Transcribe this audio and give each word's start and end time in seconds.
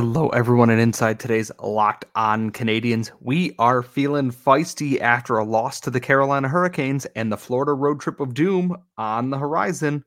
Hello, 0.00 0.28
everyone, 0.28 0.70
and 0.70 0.80
inside 0.80 1.18
today's 1.18 1.50
Locked 1.60 2.04
On 2.14 2.52
Canadiens. 2.52 3.10
We 3.18 3.56
are 3.58 3.82
feeling 3.82 4.30
feisty 4.30 5.00
after 5.00 5.36
a 5.36 5.44
loss 5.44 5.80
to 5.80 5.90
the 5.90 5.98
Carolina 5.98 6.46
Hurricanes 6.46 7.04
and 7.16 7.32
the 7.32 7.36
Florida 7.36 7.72
road 7.72 7.98
trip 7.98 8.20
of 8.20 8.32
doom 8.32 8.76
on 8.96 9.30
the 9.30 9.38
horizon. 9.38 10.04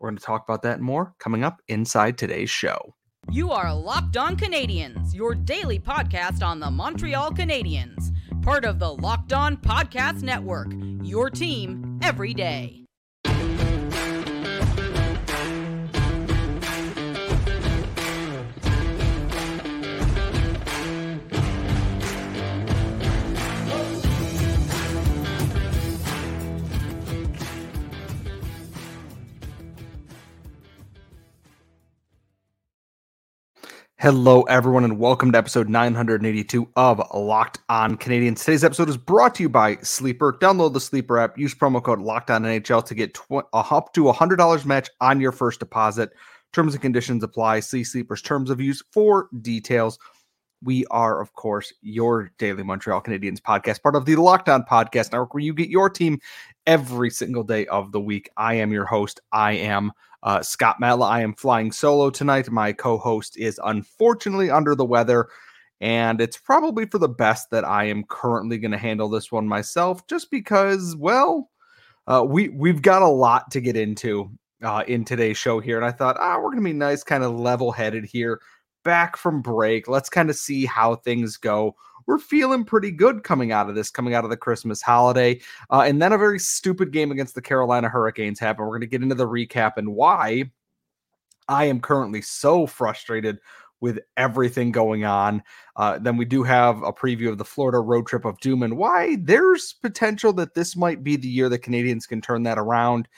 We're 0.00 0.08
going 0.08 0.18
to 0.18 0.24
talk 0.24 0.42
about 0.42 0.62
that 0.62 0.78
and 0.78 0.82
more 0.82 1.14
coming 1.20 1.44
up 1.44 1.62
inside 1.68 2.18
today's 2.18 2.50
show. 2.50 2.96
You 3.30 3.52
are 3.52 3.72
Locked 3.72 4.16
On 4.16 4.36
Canadiens, 4.36 5.14
your 5.14 5.36
daily 5.36 5.78
podcast 5.78 6.44
on 6.44 6.58
the 6.58 6.72
Montreal 6.72 7.30
Canadiens, 7.30 8.10
part 8.42 8.64
of 8.64 8.80
the 8.80 8.92
Locked 8.92 9.32
On 9.32 9.56
Podcast 9.58 10.22
Network, 10.22 10.72
your 11.04 11.30
team 11.30 12.00
every 12.02 12.34
day. 12.34 12.81
Hello, 34.02 34.42
everyone, 34.42 34.82
and 34.82 34.98
welcome 34.98 35.30
to 35.30 35.38
episode 35.38 35.68
982 35.68 36.68
of 36.74 37.00
Locked 37.14 37.60
On 37.68 37.96
Canadiens. 37.96 38.40
Today's 38.40 38.64
episode 38.64 38.88
is 38.88 38.96
brought 38.96 39.32
to 39.36 39.44
you 39.44 39.48
by 39.48 39.76
Sleeper. 39.76 40.32
Download 40.32 40.72
the 40.72 40.80
Sleeper 40.80 41.20
app, 41.20 41.38
use 41.38 41.54
promo 41.54 41.80
code 41.80 42.00
Locked 42.00 42.28
On 42.32 42.42
NHL 42.42 42.84
to 42.86 42.96
get 42.96 43.14
tw- 43.14 43.46
up 43.52 43.92
to 43.92 44.12
$100 44.12 44.66
match 44.66 44.90
on 45.00 45.20
your 45.20 45.30
first 45.30 45.60
deposit. 45.60 46.10
Terms 46.52 46.74
and 46.74 46.82
conditions 46.82 47.22
apply. 47.22 47.60
See 47.60 47.84
Sleeper's 47.84 48.20
terms 48.20 48.50
of 48.50 48.60
use 48.60 48.82
for 48.90 49.28
details. 49.40 50.00
We 50.64 50.84
are, 50.86 51.20
of 51.20 51.32
course, 51.34 51.72
your 51.80 52.32
daily 52.38 52.64
Montreal 52.64 53.02
Canadiens 53.02 53.38
podcast, 53.40 53.82
part 53.84 53.94
of 53.94 54.04
the 54.04 54.16
Locked 54.16 54.48
On 54.48 54.64
Podcast 54.64 55.12
Network, 55.12 55.32
where 55.32 55.44
you 55.44 55.54
get 55.54 55.68
your 55.68 55.88
team 55.88 56.18
every 56.66 57.10
single 57.10 57.44
day 57.44 57.66
of 57.66 57.92
the 57.92 58.00
week. 58.00 58.30
I 58.36 58.54
am 58.54 58.72
your 58.72 58.84
host. 58.84 59.20
I 59.30 59.52
am 59.52 59.92
uh, 60.22 60.42
Scott 60.42 60.76
Matla. 60.80 61.08
I 61.08 61.22
am 61.22 61.34
flying 61.34 61.72
solo 61.72 62.10
tonight. 62.10 62.50
My 62.50 62.72
co 62.72 62.98
host 62.98 63.36
is 63.38 63.60
unfortunately 63.64 64.50
under 64.50 64.74
the 64.74 64.84
weather, 64.84 65.28
and 65.80 66.20
it's 66.20 66.36
probably 66.36 66.86
for 66.86 66.98
the 66.98 67.08
best 67.08 67.50
that 67.50 67.64
I 67.64 67.84
am 67.84 68.04
currently 68.04 68.58
going 68.58 68.72
to 68.72 68.78
handle 68.78 69.08
this 69.08 69.32
one 69.32 69.48
myself, 69.48 70.06
just 70.06 70.30
because, 70.30 70.96
well, 70.96 71.50
uh, 72.06 72.24
we, 72.26 72.48
we've 72.50 72.82
got 72.82 73.02
a 73.02 73.08
lot 73.08 73.50
to 73.52 73.60
get 73.60 73.76
into 73.76 74.30
uh, 74.62 74.84
in 74.86 75.04
today's 75.04 75.36
show 75.36 75.60
here. 75.60 75.76
And 75.76 75.86
I 75.86 75.90
thought, 75.90 76.16
ah, 76.18 76.36
we're 76.36 76.50
going 76.50 76.62
to 76.62 76.70
be 76.70 76.72
nice, 76.72 77.02
kind 77.02 77.24
of 77.24 77.38
level 77.38 77.72
headed 77.72 78.04
here, 78.04 78.40
back 78.84 79.16
from 79.16 79.42
break. 79.42 79.88
Let's 79.88 80.08
kind 80.08 80.30
of 80.30 80.36
see 80.36 80.64
how 80.64 80.96
things 80.96 81.36
go 81.36 81.74
we're 82.06 82.18
feeling 82.18 82.64
pretty 82.64 82.90
good 82.90 83.22
coming 83.24 83.52
out 83.52 83.68
of 83.68 83.74
this, 83.74 83.90
coming 83.90 84.14
out 84.14 84.24
of 84.24 84.30
the 84.30 84.36
Christmas 84.36 84.82
holiday. 84.82 85.40
Uh, 85.70 85.82
and 85.82 86.00
then 86.00 86.12
a 86.12 86.18
very 86.18 86.38
stupid 86.38 86.92
game 86.92 87.10
against 87.10 87.34
the 87.34 87.42
Carolina 87.42 87.88
Hurricanes 87.88 88.38
happened. 88.38 88.66
We're 88.66 88.78
going 88.78 88.82
to 88.82 88.86
get 88.86 89.02
into 89.02 89.14
the 89.14 89.28
recap 89.28 89.72
and 89.76 89.94
why 89.94 90.50
I 91.48 91.64
am 91.64 91.80
currently 91.80 92.22
so 92.22 92.66
frustrated 92.66 93.38
with 93.80 93.98
everything 94.16 94.70
going 94.70 95.04
on. 95.04 95.42
Uh, 95.74 95.98
then 95.98 96.16
we 96.16 96.24
do 96.24 96.44
have 96.44 96.82
a 96.82 96.92
preview 96.92 97.28
of 97.28 97.38
the 97.38 97.44
Florida 97.44 97.80
road 97.80 98.06
trip 98.06 98.24
of 98.24 98.38
doom 98.38 98.62
and 98.62 98.76
why 98.76 99.16
there's 99.20 99.74
potential 99.82 100.32
that 100.32 100.54
this 100.54 100.76
might 100.76 101.02
be 101.02 101.16
the 101.16 101.28
year 101.28 101.48
the 101.48 101.58
Canadiens 101.58 102.08
can 102.08 102.20
turn 102.20 102.44
that 102.44 102.58
around. 102.58 103.08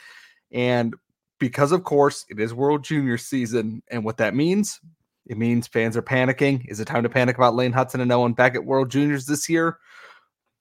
And 0.50 0.94
because, 1.38 1.70
of 1.70 1.84
course, 1.84 2.24
it 2.30 2.40
is 2.40 2.54
World 2.54 2.82
Junior 2.82 3.18
season. 3.18 3.82
And 3.88 4.04
what 4.04 4.16
that 4.16 4.34
means, 4.34 4.80
it 5.26 5.38
means 5.38 5.66
fans 5.66 5.96
are 5.96 6.02
panicking. 6.02 6.64
Is 6.68 6.80
it 6.80 6.86
time 6.86 7.02
to 7.02 7.08
panic 7.08 7.36
about 7.36 7.54
Lane 7.54 7.72
Hutson 7.72 8.00
and 8.00 8.12
Owen 8.12 8.34
Beck 8.34 8.54
at 8.54 8.64
World 8.64 8.90
Juniors 8.90 9.26
this 9.26 9.48
year? 9.48 9.78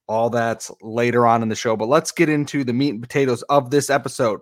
All 0.07 0.29
that's 0.29 0.71
later 0.81 1.25
on 1.27 1.41
in 1.41 1.49
the 1.49 1.55
show. 1.55 1.75
But 1.75 1.89
let's 1.89 2.11
get 2.11 2.29
into 2.29 2.63
the 2.63 2.73
meat 2.73 2.93
and 2.93 3.01
potatoes 3.01 3.41
of 3.43 3.71
this 3.71 3.89
episode. 3.89 4.41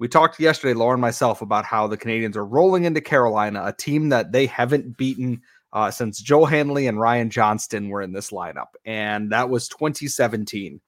We 0.00 0.08
talked 0.08 0.40
yesterday, 0.40 0.74
Laura 0.74 0.94
and 0.94 1.00
myself, 1.00 1.40
about 1.40 1.64
how 1.64 1.86
the 1.86 1.96
Canadiens 1.96 2.36
are 2.36 2.44
rolling 2.44 2.84
into 2.84 3.00
Carolina, 3.00 3.62
a 3.64 3.72
team 3.72 4.08
that 4.08 4.32
they 4.32 4.46
haven't 4.46 4.96
beaten 4.96 5.40
uh, 5.72 5.90
since 5.90 6.20
Joel 6.20 6.46
Hanley 6.46 6.86
and 6.88 6.98
Ryan 6.98 7.30
Johnston 7.30 7.88
were 7.88 8.02
in 8.02 8.12
this 8.12 8.30
lineup. 8.30 8.74
And 8.84 9.30
that 9.30 9.50
was 9.50 9.68
2017. 9.68 10.80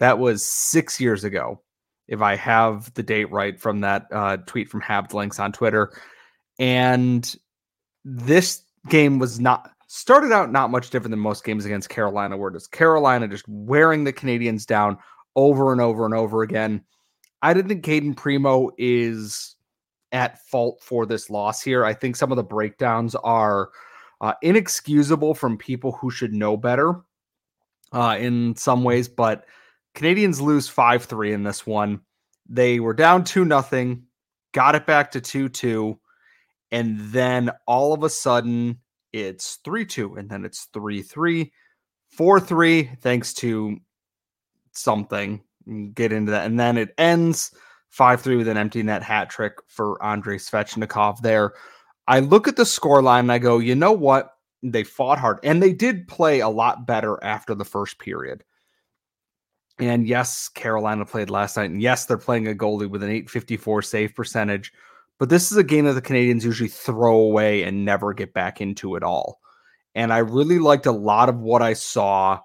That 0.00 0.18
was 0.18 0.44
six 0.44 1.00
years 1.00 1.24
ago, 1.24 1.62
if 2.08 2.22
I 2.22 2.36
have 2.36 2.92
the 2.94 3.02
date 3.02 3.30
right 3.30 3.60
from 3.60 3.80
that 3.80 4.06
uh, 4.10 4.38
tweet 4.38 4.68
from 4.68 4.82
Habs 4.82 5.12
Links 5.12 5.38
on 5.38 5.52
Twitter. 5.52 5.92
And 6.58 7.34
this 8.04 8.62
game 8.88 9.18
was 9.18 9.40
not 9.40 9.70
started 9.86 10.32
out 10.32 10.50
not 10.50 10.70
much 10.70 10.90
different 10.90 11.10
than 11.10 11.20
most 11.20 11.44
games 11.44 11.64
against 11.64 11.88
Carolina, 11.88 12.36
where 12.36 12.50
it's 12.54 12.66
Carolina 12.66 13.28
just 13.28 13.48
wearing 13.48 14.04
the 14.04 14.12
Canadiens 14.12 14.66
down 14.66 14.98
over 15.36 15.72
and 15.72 15.80
over 15.80 16.04
and 16.04 16.14
over 16.14 16.42
again. 16.42 16.82
I 17.42 17.54
didn't 17.54 17.68
think 17.68 17.84
Cayden 17.84 18.14
Primeau 18.14 18.70
is 18.78 19.56
at 20.12 20.44
fault 20.46 20.80
for 20.82 21.06
this 21.06 21.30
loss 21.30 21.62
here. 21.62 21.84
I 21.84 21.92
think 21.92 22.16
some 22.16 22.32
of 22.32 22.36
the 22.36 22.42
breakdowns 22.42 23.14
are 23.16 23.70
uh, 24.20 24.34
inexcusable 24.42 25.34
from 25.34 25.58
people 25.58 25.92
who 25.92 26.10
should 26.10 26.32
know 26.32 26.56
better 26.56 27.02
uh, 27.92 28.16
in 28.18 28.56
some 28.56 28.84
ways, 28.84 29.08
but 29.08 29.44
Canadiens 29.94 30.40
lose 30.40 30.68
5 30.68 31.04
3 31.04 31.32
in 31.32 31.42
this 31.42 31.66
one. 31.66 32.00
They 32.48 32.80
were 32.80 32.94
down 32.94 33.24
2 33.24 33.44
nothing, 33.44 34.04
got 34.52 34.74
it 34.74 34.86
back 34.86 35.10
to 35.12 35.20
2 35.20 35.48
2 35.48 35.98
and 36.70 36.98
then 36.98 37.50
all 37.66 37.92
of 37.92 38.02
a 38.02 38.10
sudden 38.10 38.78
it's 39.12 39.58
3-2 39.64 40.18
and 40.18 40.28
then 40.28 40.44
it's 40.44 40.68
3-3 40.74 41.50
4-3 42.16 42.98
thanks 43.00 43.32
to 43.34 43.76
something 44.72 45.42
mm, 45.68 45.94
get 45.94 46.12
into 46.12 46.32
that 46.32 46.46
and 46.46 46.58
then 46.58 46.76
it 46.76 46.94
ends 46.98 47.52
5-3 47.96 48.38
with 48.38 48.48
an 48.48 48.56
empty 48.56 48.82
net 48.82 49.02
hat 49.02 49.30
trick 49.30 49.54
for 49.68 50.02
Andrei 50.04 50.36
Svechnikov 50.36 51.20
there. 51.20 51.52
I 52.08 52.20
look 52.20 52.48
at 52.48 52.56
the 52.56 52.66
score 52.66 53.02
line 53.02 53.26
and 53.26 53.32
I 53.32 53.38
go 53.38 53.58
you 53.58 53.74
know 53.74 53.92
what? 53.92 54.30
They 54.62 54.82
fought 54.82 55.18
hard 55.18 55.38
and 55.42 55.62
they 55.62 55.72
did 55.72 56.08
play 56.08 56.40
a 56.40 56.48
lot 56.48 56.86
better 56.86 57.22
after 57.22 57.54
the 57.54 57.64
first 57.64 57.98
period. 57.98 58.42
And 59.78 60.06
yes 60.06 60.48
Carolina 60.48 61.04
played 61.04 61.30
last 61.30 61.56
night 61.56 61.70
and 61.70 61.82
yes 61.82 62.06
they're 62.06 62.18
playing 62.18 62.48
a 62.48 62.54
goalie 62.54 62.90
with 62.90 63.02
an 63.02 63.10
854 63.10 63.82
save 63.82 64.14
percentage 64.14 64.72
but 65.18 65.28
this 65.28 65.50
is 65.50 65.56
a 65.56 65.64
game 65.64 65.84
that 65.84 65.92
the 65.92 66.02
Canadiens 66.02 66.44
usually 66.44 66.68
throw 66.68 67.16
away 67.16 67.62
and 67.62 67.84
never 67.84 68.12
get 68.12 68.34
back 68.34 68.60
into 68.60 68.96
at 68.96 69.02
all. 69.02 69.40
And 69.94 70.12
I 70.12 70.18
really 70.18 70.58
liked 70.58 70.86
a 70.86 70.92
lot 70.92 71.28
of 71.28 71.38
what 71.38 71.62
I 71.62 71.74
saw 71.74 72.40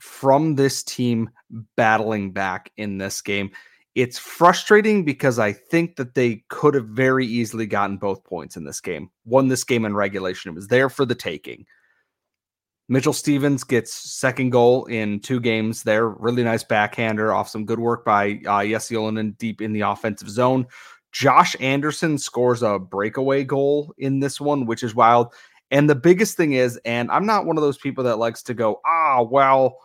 from 0.00 0.54
this 0.54 0.82
team 0.82 1.30
battling 1.76 2.32
back 2.32 2.70
in 2.76 2.98
this 2.98 3.20
game. 3.20 3.50
It's 3.94 4.18
frustrating 4.18 5.04
because 5.04 5.38
I 5.38 5.52
think 5.52 5.96
that 5.96 6.14
they 6.14 6.44
could 6.48 6.74
have 6.74 6.86
very 6.86 7.26
easily 7.26 7.66
gotten 7.66 7.98
both 7.98 8.24
points 8.24 8.56
in 8.56 8.64
this 8.64 8.80
game, 8.80 9.10
won 9.24 9.48
this 9.48 9.64
game 9.64 9.84
in 9.84 9.94
regulation. 9.94 10.50
It 10.50 10.54
was 10.54 10.68
there 10.68 10.88
for 10.88 11.04
the 11.04 11.14
taking. 11.14 11.66
Mitchell 12.88 13.12
Stevens 13.12 13.64
gets 13.64 13.92
second 13.92 14.50
goal 14.50 14.86
in 14.86 15.20
two 15.20 15.40
games 15.40 15.82
there. 15.82 16.08
Really 16.08 16.42
nice 16.42 16.64
backhander 16.64 17.32
off 17.32 17.48
some 17.48 17.64
good 17.64 17.78
work 17.78 18.04
by 18.04 18.40
uh, 18.46 18.64
Jesse 18.64 18.94
Ylönen 18.94 19.36
deep 19.38 19.60
in 19.60 19.72
the 19.72 19.82
offensive 19.82 20.28
zone. 20.28 20.66
Josh 21.12 21.54
Anderson 21.60 22.18
scores 22.18 22.62
a 22.62 22.78
breakaway 22.78 23.44
goal 23.44 23.94
in 23.98 24.20
this 24.20 24.40
one, 24.40 24.66
which 24.66 24.82
is 24.82 24.94
wild. 24.94 25.32
And 25.70 25.88
the 25.88 25.94
biggest 25.94 26.36
thing 26.36 26.52
is, 26.52 26.78
and 26.84 27.10
I'm 27.10 27.26
not 27.26 27.46
one 27.46 27.56
of 27.56 27.62
those 27.62 27.78
people 27.78 28.04
that 28.04 28.18
likes 28.18 28.42
to 28.44 28.54
go, 28.54 28.80
ah, 28.86 29.22
well, 29.22 29.78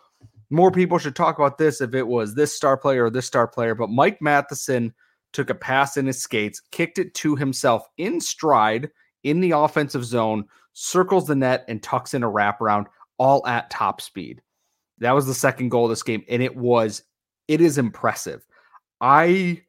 more 0.50 0.72
people 0.72 0.98
should 0.98 1.16
talk 1.16 1.38
about 1.38 1.58
this 1.58 1.82
if 1.82 1.94
it 1.94 2.08
was 2.08 2.34
this 2.34 2.56
star 2.56 2.78
player 2.78 3.06
or 3.06 3.10
this 3.10 3.28
star 3.28 3.48
player. 3.48 3.76
But 3.76 3.90
Mike 3.90 4.22
Matheson 4.22 4.94
took 5.34 5.50
a 5.50 5.56
pass 5.56 5.98
in 5.98 6.06
his 6.06 6.22
skates, 6.22 6.62
kicked 6.72 6.98
it 6.98 7.14
to 7.16 7.36
himself 7.36 7.86
in 7.98 8.22
stride 8.22 8.90
in 9.24 9.42
the 9.42 9.52
offensive 9.52 10.06
zone, 10.06 10.46
circles 10.74 11.28
the 11.28 11.36
net, 11.36 11.66
and 11.68 11.84
tucks 11.84 12.14
in 12.14 12.24
a 12.24 12.32
wraparound, 12.32 12.86
all 13.18 13.46
at 13.46 13.70
top 13.70 14.00
speed. 14.00 14.42
That 15.00 15.12
was 15.12 15.28
the 15.28 15.34
second 15.34 15.70
goal 15.70 15.86
of 15.86 15.90
this 15.90 16.04
game. 16.04 16.24
And 16.30 16.42
it 16.42 16.56
was, 16.56 17.04
it 17.48 17.60
is 17.60 17.78
impressive. 17.78 18.46
I 19.02 19.64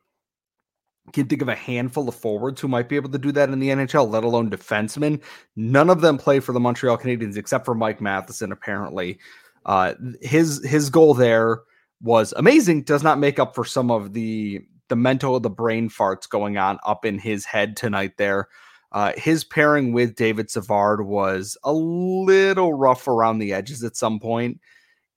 can 1.08 1.26
think 1.26 1.42
of 1.42 1.48
a 1.48 1.54
handful 1.54 2.08
of 2.08 2.14
forwards 2.14 2.60
who 2.60 2.68
might 2.68 2.88
be 2.88 2.96
able 2.96 3.10
to 3.10 3.18
do 3.18 3.32
that 3.32 3.50
in 3.50 3.60
the 3.60 3.68
NHL, 3.68 4.08
let 4.08 4.24
alone 4.24 4.50
defensemen. 4.50 5.20
None 5.56 5.90
of 5.90 6.00
them 6.00 6.18
play 6.18 6.40
for 6.40 6.52
the 6.52 6.60
Montreal 6.60 6.98
Canadiens 6.98 7.36
except 7.36 7.64
for 7.64 7.74
Mike 7.74 8.00
Matheson, 8.00 8.52
apparently. 8.52 9.18
Uh, 9.66 9.94
his 10.22 10.64
his 10.64 10.90
goal 10.90 11.14
there 11.14 11.60
was 12.00 12.32
amazing. 12.36 12.82
Does 12.82 13.02
not 13.02 13.18
make 13.18 13.38
up 13.38 13.54
for 13.54 13.64
some 13.64 13.90
of 13.90 14.12
the 14.12 14.60
the 14.88 14.96
mental, 14.96 15.38
the 15.40 15.50
brain 15.50 15.90
farts 15.90 16.28
going 16.28 16.56
on 16.56 16.78
up 16.86 17.04
in 17.04 17.18
his 17.18 17.44
head 17.44 17.76
tonight. 17.76 18.16
There, 18.16 18.48
uh, 18.92 19.12
his 19.16 19.44
pairing 19.44 19.92
with 19.92 20.14
David 20.14 20.50
Savard 20.50 21.06
was 21.06 21.56
a 21.64 21.72
little 21.72 22.72
rough 22.72 23.06
around 23.06 23.38
the 23.38 23.52
edges 23.52 23.84
at 23.84 23.96
some 23.96 24.18
point, 24.20 24.60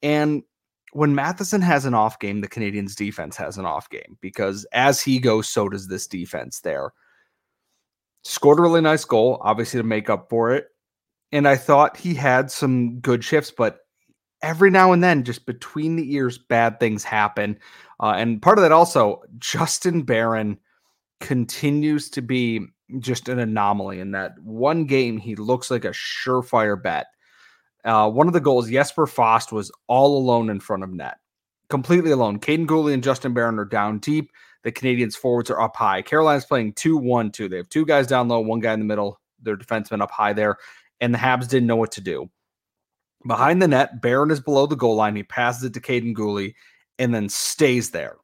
and 0.03 0.44
when 0.91 1.15
Matheson 1.15 1.61
has 1.61 1.85
an 1.85 1.93
off 1.93 2.19
game, 2.19 2.41
the 2.41 2.47
Canadiens 2.47 2.95
defense 2.95 3.38
has 3.38 3.57
an 3.57 3.65
off 3.65 3.89
game 3.89 4.17
because 4.21 4.65
as 4.73 5.01
he 5.01 5.19
goes, 5.19 5.47
so 5.47 5.69
does 5.69 5.88
this 5.88 6.07
defense 6.07 6.59
there. 6.59 6.93
Scored 8.23 8.59
a 8.59 8.61
really 8.61 8.81
nice 8.81 9.05
goal, 9.05 9.39
obviously 9.41 9.79
to 9.79 9.83
make 9.83 10.09
up 10.09 10.29
for 10.29 10.51
it. 10.51 10.67
And 11.31 11.47
I 11.47 11.55
thought 11.55 11.97
he 11.97 12.13
had 12.13 12.51
some 12.51 12.99
good 12.99 13.23
shifts, 13.23 13.51
but 13.55 13.79
every 14.43 14.69
now 14.69 14.91
and 14.91 15.03
then, 15.03 15.23
just 15.23 15.45
between 15.45 15.95
the 15.95 16.13
ears, 16.13 16.38
bad 16.38 16.79
things 16.79 17.03
happen. 17.03 17.57
Uh, 18.01 18.13
and 18.17 18.41
part 18.41 18.57
of 18.57 18.63
that 18.63 18.71
also, 18.71 19.21
Justin 19.37 20.03
Barron 20.03 20.59
continues 21.21 22.09
to 22.09 22.21
be 22.21 22.65
just 22.99 23.29
an 23.29 23.39
anomaly 23.39 23.99
in 23.99 24.11
that 24.11 24.37
one 24.44 24.85
game 24.85 25.17
he 25.17 25.35
looks 25.35 25.71
like 25.71 25.85
a 25.85 25.91
surefire 25.91 26.81
bet. 26.81 27.07
Uh, 27.83 28.10
one 28.10 28.28
of 28.28 28.33
the 28.33 28.39
goals, 28.39 28.69
Jesper 28.69 29.07
Fast 29.07 29.51
was 29.51 29.72
all 29.88 30.18
alone 30.18 30.50
in 30.50 30.60
front 30.60 30.83
of 30.83 30.92
net, 30.92 31.18
completely 31.69 32.12
alone. 32.12 32.39
Kaiden 32.39 32.68
Guhle 32.68 32.94
and 32.94 33.04
Justin 33.04 33.33
Barron 33.33 33.60
are 33.60 33.66
down 33.66 34.00
deep. 34.00 34.31
The 34.63 34.72
Canadiens 34.72 35.16
forwards 35.16 35.50
are 35.50 35.60
up 35.60 35.75
high. 35.75 36.04
Carolina's 36.04 36.45
playing 36.45 36.74
2 36.74 36.98
1 36.98 37.31
2. 37.31 37.50
They 37.50 37.57
have 37.57 37.69
two 37.69 37.86
guys 37.86 38.07
down 38.07 38.28
low, 38.28 38.39
one 38.39 38.60
guy 38.60 38.74
in 38.74 38.80
the 38.80 38.86
middle, 38.86 39.19
their 39.42 39.57
defenseman 39.57 40.01
up 40.01 40.12
high 40.12 40.33
there, 40.33 40.57
and 41.00 41.13
the 41.13 41.18
Habs 41.18 41.50
didn't 41.50 41.68
know 41.68 41.75
what 41.75 41.92
to 41.94 42.01
do. 42.01 42.30
Behind 43.28 43.62
the 43.62 43.68
net, 43.68 44.01
Barron 44.01 44.31
is 44.31 44.39
below 44.39 44.66
the 44.66 44.75
goal 44.75 44.95
line. 44.95 45.16
He 45.16 45.24
passes 45.24 45.63
it 45.63 45.74
to 45.74 45.81
Kaiden 45.81 46.16
Guhle 46.16 46.54
and 47.00 47.13
then 47.13 47.30
stays 47.30 47.92
there. 47.92 48.18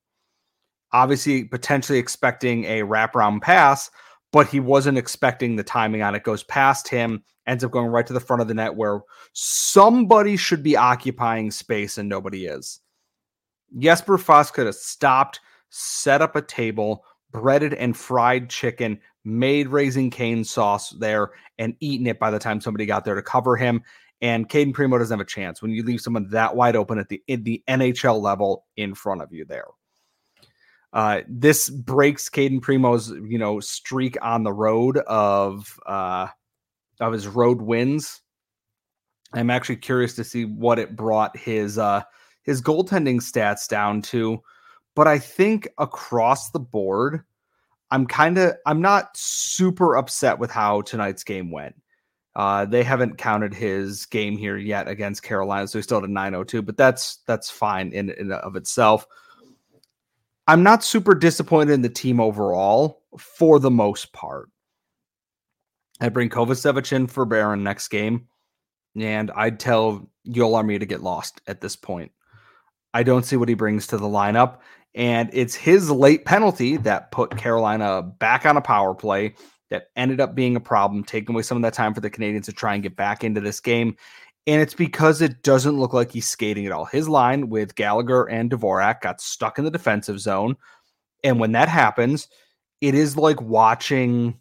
Obviously, 0.92 1.44
potentially 1.44 2.00
expecting 2.00 2.66
a 2.66 2.82
wraparound 2.82 3.42
pass, 3.42 3.92
but 4.32 4.48
he 4.48 4.60
wasn't 4.60 4.98
expecting 4.98 5.56
the 5.56 5.64
timing 5.64 6.02
on 6.02 6.16
it. 6.16 6.24
Goes 6.24 6.44
past 6.44 6.88
him, 6.88 7.24
ends 7.46 7.64
up 7.64 7.72
going 7.72 7.88
right 7.88 8.06
to 8.08 8.14
the 8.14 8.20
front 8.20 8.42
of 8.42 8.48
the 8.48 8.54
net 8.54 8.76
where 8.76 9.02
somebody 9.34 10.38
should 10.38 10.64
be 10.64 10.76
occupying 10.76 11.52
space 11.52 11.98
and 11.98 12.10
nobody 12.10 12.46
is. 12.46 12.80
Jesper 13.78 14.18
Fast 14.18 14.54
could 14.54 14.66
have 14.66 14.76
stopped, 14.76 15.40
set 15.70 16.22
up 16.22 16.36
a 16.36 16.42
table, 16.42 17.04
breaded 17.32 17.74
and 17.74 17.96
fried 17.96 18.50
chicken, 18.50 19.00
made 19.26 19.68
Raising 19.68 20.10
Cane 20.10 20.44
sauce 20.44 20.92
there, 20.92 21.32
and 21.58 21.76
eaten 21.80 22.08
it 22.08 22.20
by 22.20 22.32
the 22.32 22.40
time 22.40 22.62
somebody 22.62 22.86
got 22.86 23.06
there 23.06 23.16
to 23.16 23.22
cover 23.22 23.58
him. 23.58 23.84
And 24.22 24.50
Cayden 24.50 24.74
Primeau 24.74 24.98
doesn't 24.98 25.18
have 25.18 25.26
a 25.26 25.30
chance 25.30 25.62
when 25.62 25.72
you 25.72 25.84
leave 25.84 26.02
someone 26.02 26.30
that 26.30 26.56
wide 26.56 26.76
open 26.76 26.98
at 26.98 27.10
the 27.10 27.22
in 27.28 27.44
the 27.44 27.64
NHL 27.68 28.20
level 28.20 28.66
in 28.76 28.96
front 28.96 29.22
of 29.22 29.32
you 29.32 29.46
there. 29.46 29.68
Uh, 30.98 31.22
this 31.28 31.70
breaks 31.70 32.28
Cayden 32.28 32.60
Primeau's 32.60 33.12
you 33.12 33.38
know 33.38 33.60
streak 33.60 34.18
on 34.20 34.42
the 34.42 34.52
road 34.52 34.98
of 34.98 35.80
uh, 35.86 36.26
of 37.00 37.14
his 37.14 37.28
road 37.28 37.62
wins. 37.62 38.20
I'm 39.32 39.52
actually 39.52 39.76
curious 39.76 40.16
to 40.16 40.24
see 40.24 40.46
what 40.46 40.80
it 40.80 40.96
brought 40.96 41.38
his 41.38 41.78
uh, 41.78 42.02
his 42.42 42.64
goaltending 42.64 43.18
stats 43.18 43.68
down 43.68 44.02
to, 44.04 44.42
but 44.96 45.08
I 45.08 45.20
think 45.20 45.68
across 45.78 46.50
the 46.50 46.60
board, 46.60 47.22
I'm 47.92 48.08
kind 48.08 48.40
of 48.40 48.56
I'm 48.66 48.82
not 48.82 49.16
super 49.16 49.98
upset 49.98 50.40
with 50.40 50.50
how 50.50 50.82
tonight's 50.82 51.24
game 51.24 51.52
went. 51.52 51.76
Uh, 52.36 52.66
they 52.66 52.82
haven't 52.82 53.20
counted 53.20 53.54
his 53.54 54.08
game 54.08 54.36
here 54.36 54.58
yet 54.58 54.88
against 54.88 55.22
Carolina, 55.22 55.68
so 55.68 55.78
he's 55.78 55.86
still 55.86 56.00
at 56.00 56.06
a 56.06 56.12
902, 56.12 56.64
but 56.64 56.76
that's 56.76 57.18
that's 57.28 57.52
fine 57.52 57.92
in, 57.92 58.10
in 58.10 58.32
of 58.32 58.56
itself. 58.56 59.06
I'm 60.48 60.64
not 60.64 60.84
super 60.84 61.14
disappointed 61.14 61.74
in 61.74 61.82
the 61.82 61.90
team 61.90 62.20
overall 62.20 63.04
for 63.18 63.60
the 63.60 63.72
most 63.72 64.14
part. 64.14 64.50
I 66.00 66.10
bring 66.10 66.30
Kovacevic 66.30 66.92
in 66.94 67.08
for 67.08 67.26
Barron 67.26 67.64
next 67.64 67.90
game, 67.90 68.28
and 68.96 69.32
I'd 69.32 69.60
tell 69.60 70.10
Joel 70.30 70.64
Armia 70.64 70.80
to 70.80 70.86
get 70.86 71.04
lost 71.04 71.42
at 71.48 71.60
this 71.60 71.76
point. 71.76 72.12
I 72.94 73.04
don't 73.04 73.26
see 73.26 73.36
what 73.36 73.50
he 73.50 73.56
brings 73.56 73.88
to 73.88 73.98
the 73.98 74.08
lineup, 74.08 74.60
and 74.96 75.30
it's 75.34 75.56
his 75.56 75.92
late 75.92 76.24
penalty 76.24 76.78
that 76.78 77.12
put 77.12 77.36
Carolina 77.38 78.02
back 78.02 78.46
on 78.46 78.58
a 78.58 78.62
power 78.62 78.94
play 78.94 79.36
that 79.70 79.88
ended 79.96 80.22
up 80.22 80.34
being 80.34 80.56
a 80.56 80.62
problem, 80.62 81.04
taking 81.04 81.36
away 81.36 81.42
some 81.42 81.58
of 81.58 81.64
that 81.64 81.74
time 81.74 81.94
for 81.94 82.00
the 82.00 82.10
Canadiens 82.10 82.46
to 82.46 82.54
try 82.54 82.74
and 82.74 82.84
get 82.84 82.96
back 82.96 83.24
into 83.24 83.42
this 83.42 83.60
game. 83.60 83.98
And 84.48 84.62
it's 84.62 84.74
because 84.74 85.22
it 85.22 85.44
doesn't 85.44 85.78
look 85.78 85.94
like 85.94 86.12
he's 86.12 86.28
skating 86.28 86.66
at 86.66 86.72
all. 86.72 86.86
His 86.86 87.10
line 87.10 87.50
with 87.50 87.76
Gallagher 87.76 88.30
and 88.30 88.50
Dvorak 88.50 89.02
got 89.02 89.20
stuck 89.20 89.60
in 89.60 89.66
the 89.66 89.72
defensive 89.72 90.22
zone. 90.22 90.56
And 91.24 91.40
when 91.40 91.52
that 91.52 91.68
happens, 91.68 92.30
it 92.80 92.96
is 92.96 93.18
like 93.18 93.42
watching 93.42 94.40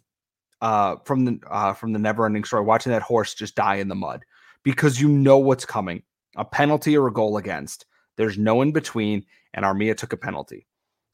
uh, 0.61 0.95
from 1.03 1.25
the 1.25 1.39
uh, 1.49 1.73
from 1.73 1.93
the 1.93 1.99
never 1.99 2.25
ending 2.25 2.45
story, 2.45 2.63
watching 2.63 2.91
that 2.93 3.01
horse 3.01 3.33
just 3.33 3.55
die 3.55 3.75
in 3.75 3.89
the 3.89 3.95
mud 3.95 4.23
because 4.63 4.99
you 4.99 5.09
know 5.09 5.37
what's 5.37 5.65
coming 5.65 6.01
a 6.37 6.45
penalty 6.45 6.97
or 6.97 7.07
a 7.07 7.13
goal 7.13 7.37
against. 7.37 7.85
There's 8.15 8.37
no 8.37 8.61
in 8.61 8.71
between, 8.71 9.25
and 9.53 9.65
Armia 9.65 9.95
took 9.95 10.13
a 10.13 10.17
penalty. 10.17 10.67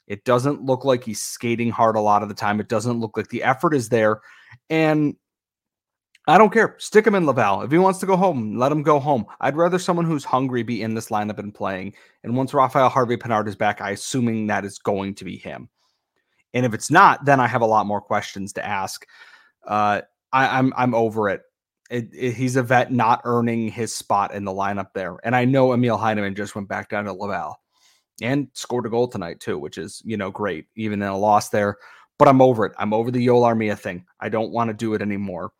It 0.06 0.24
doesn't 0.24 0.62
look 0.62 0.84
like 0.84 1.02
he's 1.02 1.22
skating 1.22 1.70
hard 1.70 1.96
a 1.96 2.00
lot 2.00 2.22
of 2.22 2.28
the 2.28 2.34
time. 2.34 2.60
It 2.60 2.68
doesn't 2.68 3.00
look 3.00 3.16
like 3.16 3.28
the 3.28 3.42
effort 3.42 3.74
is 3.74 3.88
there. 3.88 4.20
And 4.68 5.16
I 6.26 6.38
don't 6.38 6.52
care. 6.52 6.76
Stick 6.78 7.06
him 7.06 7.14
in 7.14 7.26
Laval. 7.26 7.62
If 7.62 7.70
he 7.70 7.76
wants 7.76 7.98
to 7.98 8.06
go 8.06 8.16
home, 8.16 8.56
let 8.56 8.72
him 8.72 8.82
go 8.82 8.98
home. 8.98 9.26
I'd 9.40 9.56
rather 9.56 9.78
someone 9.78 10.06
who's 10.06 10.24
hungry 10.24 10.62
be 10.62 10.80
in 10.80 10.94
this 10.94 11.10
lineup 11.10 11.38
and 11.38 11.54
playing. 11.54 11.94
And 12.22 12.34
once 12.34 12.54
Raphael 12.54 12.88
Harvey 12.88 13.18
Pinard 13.18 13.46
is 13.46 13.56
back, 13.56 13.82
I 13.82 13.90
assuming 13.90 14.46
that 14.46 14.64
is 14.64 14.78
going 14.78 15.14
to 15.16 15.24
be 15.24 15.36
him. 15.36 15.68
And 16.54 16.64
if 16.64 16.72
it's 16.72 16.90
not, 16.90 17.24
then 17.26 17.40
I 17.40 17.46
have 17.46 17.60
a 17.60 17.66
lot 17.66 17.86
more 17.86 18.00
questions 18.00 18.54
to 18.54 18.64
ask. 18.64 19.06
Uh, 19.66 20.00
I, 20.32 20.58
am 20.58 20.66
I'm, 20.66 20.72
I'm 20.76 20.94
over 20.94 21.28
it. 21.28 21.42
It, 21.90 22.08
it. 22.14 22.32
He's 22.32 22.56
a 22.56 22.62
vet 22.62 22.90
not 22.90 23.20
earning 23.24 23.68
his 23.68 23.94
spot 23.94 24.32
in 24.32 24.44
the 24.44 24.52
lineup 24.52 24.94
there. 24.94 25.18
And 25.24 25.36
I 25.36 25.44
know 25.44 25.74
Emil 25.74 25.98
Heineman 25.98 26.34
just 26.34 26.54
went 26.54 26.68
back 26.68 26.88
down 26.88 27.04
to 27.04 27.12
Laval 27.12 27.60
and 28.22 28.48
scored 28.54 28.86
a 28.86 28.90
goal 28.90 29.08
tonight 29.08 29.40
too, 29.40 29.58
which 29.58 29.76
is 29.76 30.00
you 30.04 30.16
know 30.16 30.30
great, 30.30 30.66
even 30.76 31.02
in 31.02 31.08
a 31.08 31.18
loss 31.18 31.50
there. 31.50 31.76
But 32.18 32.28
I'm 32.28 32.40
over 32.40 32.64
it. 32.64 32.72
I'm 32.78 32.94
over 32.94 33.10
the 33.10 33.24
Joel 33.24 33.42
Armia 33.42 33.78
thing. 33.78 34.06
I 34.20 34.28
don't 34.28 34.52
want 34.52 34.68
to 34.68 34.74
do 34.74 34.94
it 34.94 35.02
anymore. 35.02 35.52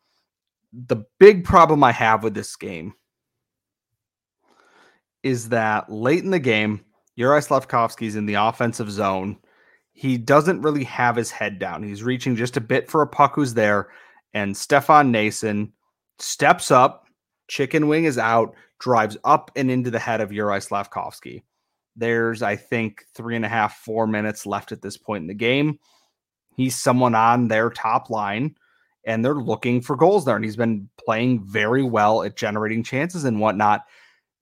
The 0.74 1.04
big 1.20 1.44
problem 1.44 1.84
I 1.84 1.92
have 1.92 2.24
with 2.24 2.34
this 2.34 2.56
game 2.56 2.94
is 5.22 5.48
that 5.50 5.90
late 5.90 6.24
in 6.24 6.30
the 6.30 6.38
game, 6.38 6.84
Uri 7.16 7.40
Slafkovsky's 7.40 8.16
in 8.16 8.26
the 8.26 8.34
offensive 8.34 8.90
zone. 8.90 9.38
He 9.92 10.18
doesn't 10.18 10.62
really 10.62 10.84
have 10.84 11.14
his 11.14 11.30
head 11.30 11.58
down. 11.58 11.84
He's 11.84 12.02
reaching 12.02 12.34
just 12.34 12.56
a 12.56 12.60
bit 12.60 12.90
for 12.90 13.02
a 13.02 13.06
puck 13.06 13.34
who's 13.34 13.54
there, 13.54 13.88
and 14.32 14.56
Stefan 14.56 15.12
Noesen 15.12 15.70
steps 16.18 16.70
up. 16.70 17.06
Chicken 17.46 17.86
wing 17.88 18.04
is 18.04 18.18
out, 18.18 18.54
drives 18.80 19.16
up 19.24 19.50
and 19.54 19.70
into 19.70 19.90
the 19.90 19.98
head 19.98 20.20
of 20.20 20.32
Uri 20.32 20.58
Slafkovsky. 20.58 21.42
There's, 21.94 22.42
I 22.42 22.56
think, 22.56 23.04
three 23.14 23.36
and 23.36 23.44
a 23.44 23.48
half, 23.48 23.76
four 23.76 24.06
minutes 24.06 24.46
left 24.46 24.72
at 24.72 24.82
this 24.82 24.96
point 24.96 25.22
in 25.22 25.28
the 25.28 25.34
game. 25.34 25.78
He's 26.56 26.74
someone 26.74 27.14
on 27.14 27.46
their 27.48 27.70
top 27.70 28.10
line, 28.10 28.56
and 29.06 29.24
they're 29.24 29.34
looking 29.34 29.80
for 29.80 29.96
goals 29.96 30.24
there. 30.24 30.36
And 30.36 30.44
he's 30.44 30.56
been 30.56 30.88
playing 31.04 31.44
very 31.44 31.82
well 31.82 32.22
at 32.22 32.36
generating 32.36 32.82
chances 32.82 33.24
and 33.24 33.40
whatnot. 33.40 33.82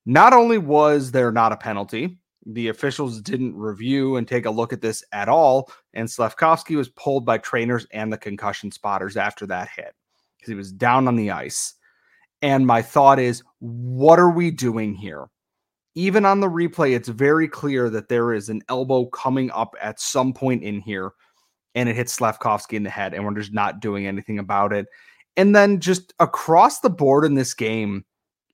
Not 0.07 0.33
only 0.33 0.59
was 0.59 1.11
there 1.11 1.33
not 1.33 1.53
a 1.53 1.57
penalty, 1.57 2.19
the 2.47 2.69
officials 2.69 3.21
didn't 3.21 3.57
review 3.57 4.17
and 4.17 4.27
take 4.27 4.47
a 4.47 4.51
look 4.51 4.73
at 4.73 4.81
this 4.81 5.05
at 5.13 5.29
all. 5.29 5.71
And 5.95 6.09
Slafkovsky 6.09 6.77
was 6.77 6.89
pulled 6.91 7.25
by 7.25 7.39
trainers 7.39 7.87
and 7.93 8.13
the 8.13 8.19
concussion 8.19 8.71
spotters 8.73 9.17
after 9.17 9.47
that 9.47 9.69
hit 9.75 9.95
because 10.37 10.51
he 10.51 10.57
was 10.57 10.73
down 10.73 11.07
on 11.07 11.17
the 11.17 11.31
ice. 11.31 11.75
And 12.41 12.67
my 12.67 12.83
thought 12.83 13.21
is, 13.21 13.43
what 13.61 14.19
are 14.19 14.31
we 14.31 14.51
doing 14.51 14.95
here? 14.95 15.29
even 15.95 16.25
on 16.25 16.41
the 16.41 16.49
replay, 16.49 16.95
it's 16.95 17.09
very 17.09 17.49
clear 17.49 17.91
that 17.91 18.09
there 18.09 18.33
is 18.33 18.49
an 18.49 18.63
elbow 18.69 19.07
coming 19.07 19.51
up 19.51 19.75
at 19.81 20.01
some 20.01 20.33
point 20.33 20.63
in 20.63 20.81
here, 20.81 21.13
and 21.75 21.89
it 21.89 21.97
hits 21.97 22.17
Slafkovsky 22.17 22.75
in 22.75 22.83
the 22.83 22.91
head, 22.91 23.15
and 23.15 23.25
we're 23.25 23.35
just 23.35 23.53
not 23.53 23.81
doing 23.81 24.07
anything 24.07 24.39
about 24.39 24.73
it. 24.73 24.87
And 25.37 25.55
then 25.57 25.81
just 25.81 26.13
across 26.21 26.81
the 26.81 26.91
board 26.91 27.25
in 27.25 27.35
this 27.35 27.55
game, 27.55 28.05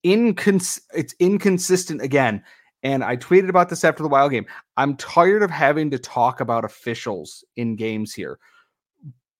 incons- 0.04 0.80
it's 0.94 1.14
inconsistent 1.18 2.02
again. 2.02 2.42
And 2.84 3.02
I 3.02 3.16
tweeted 3.16 3.48
about 3.48 3.68
this 3.68 3.82
after 3.82 4.04
the 4.04 4.08
Wild 4.08 4.30
game. 4.30 4.46
I'm 4.76 4.96
tired 4.96 5.42
of 5.42 5.50
having 5.50 5.90
to 5.90 5.98
talk 5.98 6.40
about 6.40 6.64
officials 6.64 7.44
in 7.56 7.74
games 7.74 8.14
here. 8.14 8.38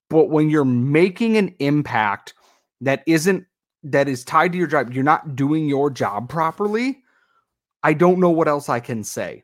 But 0.09 0.29
when 0.29 0.49
you're 0.49 0.65
making 0.65 1.37
an 1.37 1.55
impact 1.59 2.33
that 2.81 3.03
isn't 3.07 3.45
that 3.83 4.09
is 4.09 4.25
tied 4.25 4.51
to 4.51 4.57
your 4.57 4.67
job, 4.67 4.91
you're 4.91 5.03
not 5.03 5.37
doing 5.37 5.69
your 5.69 5.89
job 5.89 6.27
properly 6.27 7.01
I 7.83 7.93
don't 7.93 8.19
know 8.19 8.29
what 8.29 8.47
else 8.47 8.69
I 8.69 8.79
can 8.79 9.03
say. 9.03 9.43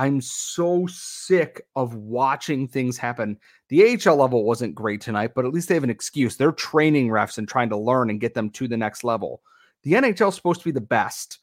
I'm 0.00 0.22
so 0.22 0.86
sick 0.86 1.60
of 1.76 1.94
watching 1.94 2.66
things 2.66 2.96
happen. 2.96 3.36
The 3.68 3.84
AHL 4.02 4.16
level 4.16 4.46
wasn't 4.46 4.74
great 4.74 5.02
tonight, 5.02 5.32
but 5.34 5.44
at 5.44 5.52
least 5.52 5.68
they 5.68 5.74
have 5.74 5.84
an 5.84 5.90
excuse. 5.90 6.36
They're 6.36 6.52
training 6.52 7.08
refs 7.08 7.36
and 7.36 7.46
trying 7.46 7.68
to 7.68 7.76
learn 7.76 8.08
and 8.08 8.18
get 8.18 8.32
them 8.32 8.48
to 8.52 8.66
the 8.66 8.78
next 8.78 9.04
level. 9.04 9.42
The 9.82 9.92
NHL 9.92 10.30
is 10.30 10.36
supposed 10.36 10.62
to 10.62 10.64
be 10.64 10.72
the 10.72 10.80
best. 10.80 11.40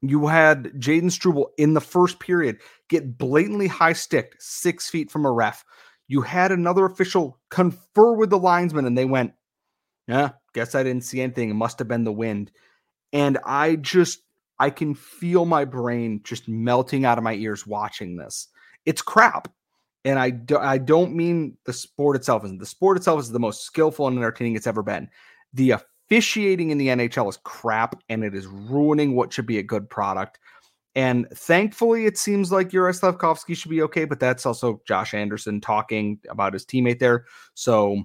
You 0.00 0.28
had 0.28 0.66
Jayden 0.78 1.10
Struble 1.10 1.50
in 1.58 1.74
the 1.74 1.80
first 1.80 2.20
period 2.20 2.58
get 2.86 3.18
blatantly 3.18 3.66
high 3.66 3.94
sticked 3.94 4.40
six 4.40 4.88
feet 4.88 5.10
from 5.10 5.26
a 5.26 5.32
ref. 5.32 5.64
You 6.06 6.20
had 6.20 6.52
another 6.52 6.84
official 6.84 7.36
confer 7.50 8.14
with 8.14 8.30
the 8.30 8.38
linesman 8.38 8.86
and 8.86 8.96
they 8.96 9.06
went, 9.06 9.32
Yeah, 10.06 10.30
guess 10.54 10.76
I 10.76 10.84
didn't 10.84 11.02
see 11.02 11.20
anything. 11.20 11.50
It 11.50 11.54
must 11.54 11.80
have 11.80 11.88
been 11.88 12.04
the 12.04 12.12
wind. 12.12 12.52
And 13.12 13.38
I 13.44 13.74
just 13.74 14.22
I 14.60 14.70
can 14.70 14.94
feel 14.94 15.46
my 15.46 15.64
brain 15.64 16.20
just 16.22 16.46
melting 16.46 17.04
out 17.06 17.18
of 17.18 17.24
my 17.24 17.34
ears 17.34 17.66
watching 17.66 18.16
this. 18.16 18.46
It's 18.84 19.02
crap. 19.02 19.50
And 20.04 20.18
I, 20.18 20.30
do, 20.30 20.58
I 20.58 20.78
don't 20.78 21.14
mean 21.14 21.56
the 21.64 21.72
sport 21.72 22.14
itself. 22.14 22.44
Isn't. 22.44 22.58
The 22.58 22.66
sport 22.66 22.96
itself 22.96 23.20
is 23.20 23.30
the 23.30 23.40
most 23.40 23.64
skillful 23.64 24.06
and 24.06 24.16
entertaining 24.16 24.56
it's 24.56 24.66
ever 24.66 24.82
been. 24.82 25.08
The 25.54 25.72
officiating 25.72 26.70
in 26.70 26.78
the 26.78 26.88
NHL 26.88 27.28
is 27.28 27.38
crap 27.38 28.00
and 28.08 28.22
it 28.22 28.34
is 28.34 28.46
ruining 28.46 29.16
what 29.16 29.32
should 29.32 29.46
be 29.46 29.58
a 29.58 29.62
good 29.62 29.88
product. 29.88 30.38
And 30.94 31.26
thankfully, 31.34 32.06
it 32.06 32.18
seems 32.18 32.50
like 32.50 32.72
Yuri 32.72 32.92
Slafkovsky 32.92 33.56
should 33.56 33.70
be 33.70 33.82
okay, 33.82 34.04
but 34.04 34.20
that's 34.20 34.44
also 34.44 34.82
Josh 34.86 35.14
Anderson 35.14 35.60
talking 35.60 36.18
about 36.28 36.52
his 36.52 36.66
teammate 36.66 36.98
there. 36.98 37.26
So 37.54 38.02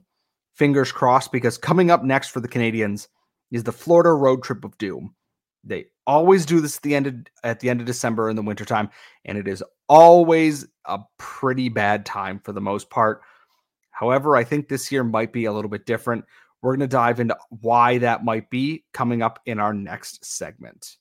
fingers 0.54 0.92
crossed, 0.92 1.32
because 1.32 1.58
coming 1.58 1.92
up 1.92 2.04
next 2.04 2.30
for 2.30 2.40
the 2.40 2.48
Canadiens 2.48 3.08
is 3.52 3.64
the 3.64 3.72
Florida 3.72 4.14
road 4.14 4.44
trip 4.44 4.64
of 4.64 4.78
doom. 4.78 5.16
They 5.64 5.86
always 6.08 6.46
do 6.46 6.60
this 6.62 6.78
at 6.78 6.84
the 6.84 6.96
end 6.96 7.08
of 7.08 7.16
at 7.44 7.60
the 7.60 7.70
end 7.70 7.80
of 7.80 7.86
December 7.86 8.30
in 8.30 8.36
the 8.36 8.42
wintertime, 8.42 8.90
and 9.26 9.38
it 9.38 9.48
is 9.48 9.64
always 9.88 10.68
a 10.86 11.00
pretty 11.18 11.70
bad 11.70 12.06
time 12.06 12.40
for 12.44 12.52
the 12.52 12.62
most 12.62 12.90
part. 12.90 13.22
However, 13.92 14.36
I 14.36 14.44
think 14.44 14.68
this 14.68 14.92
year 14.92 15.04
might 15.04 15.32
be 15.32 15.46
a 15.46 15.54
little 15.54 15.70
bit 15.70 15.86
different. 15.86 16.26
We're 16.62 16.72
going 16.72 16.82
to 16.82 16.88
dive 16.88 17.20
into 17.20 17.38
why 17.62 17.98
that 18.00 18.26
might 18.26 18.50
be 18.50 18.84
coming 18.92 19.22
up 19.22 19.40
in 19.46 19.60
our 19.60 19.74
next 19.74 20.26
segment. 20.26 20.98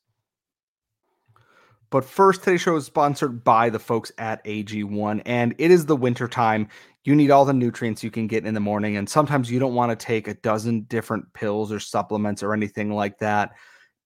But 1.91 2.05
first, 2.05 2.43
today's 2.43 2.61
show 2.61 2.77
is 2.77 2.87
sponsored 2.87 3.45
by 3.45 3.71
the 3.71 3.79
folks 3.79 4.11
at 4.19 4.45
AG1, 4.45 5.23
and 5.27 5.55
it 5.59 5.71
is 5.71 5.87
the 5.87 5.97
winter 5.97 6.27
time. 6.27 6.69
You 7.05 7.15
need 7.15 7.31
all 7.31 7.45
the 7.45 7.53
nutrients 7.53 8.03
you 8.03 8.11
can 8.11 8.27
get 8.27 8.45
in 8.45 8.55
the 8.55 8.61
morning, 8.61 8.97
and 8.97 9.09
sometimes 9.09 9.51
you 9.51 9.59
don't 9.59 9.75
want 9.75 9.91
to 9.91 10.07
take 10.07 10.27
a 10.27 10.35
dozen 10.35 10.83
different 10.83 11.33
pills 11.35 11.71
or 11.71 11.79
supplements 11.79 12.43
or 12.43 12.53
anything 12.53 12.93
like 12.93 13.19
that. 13.19 13.53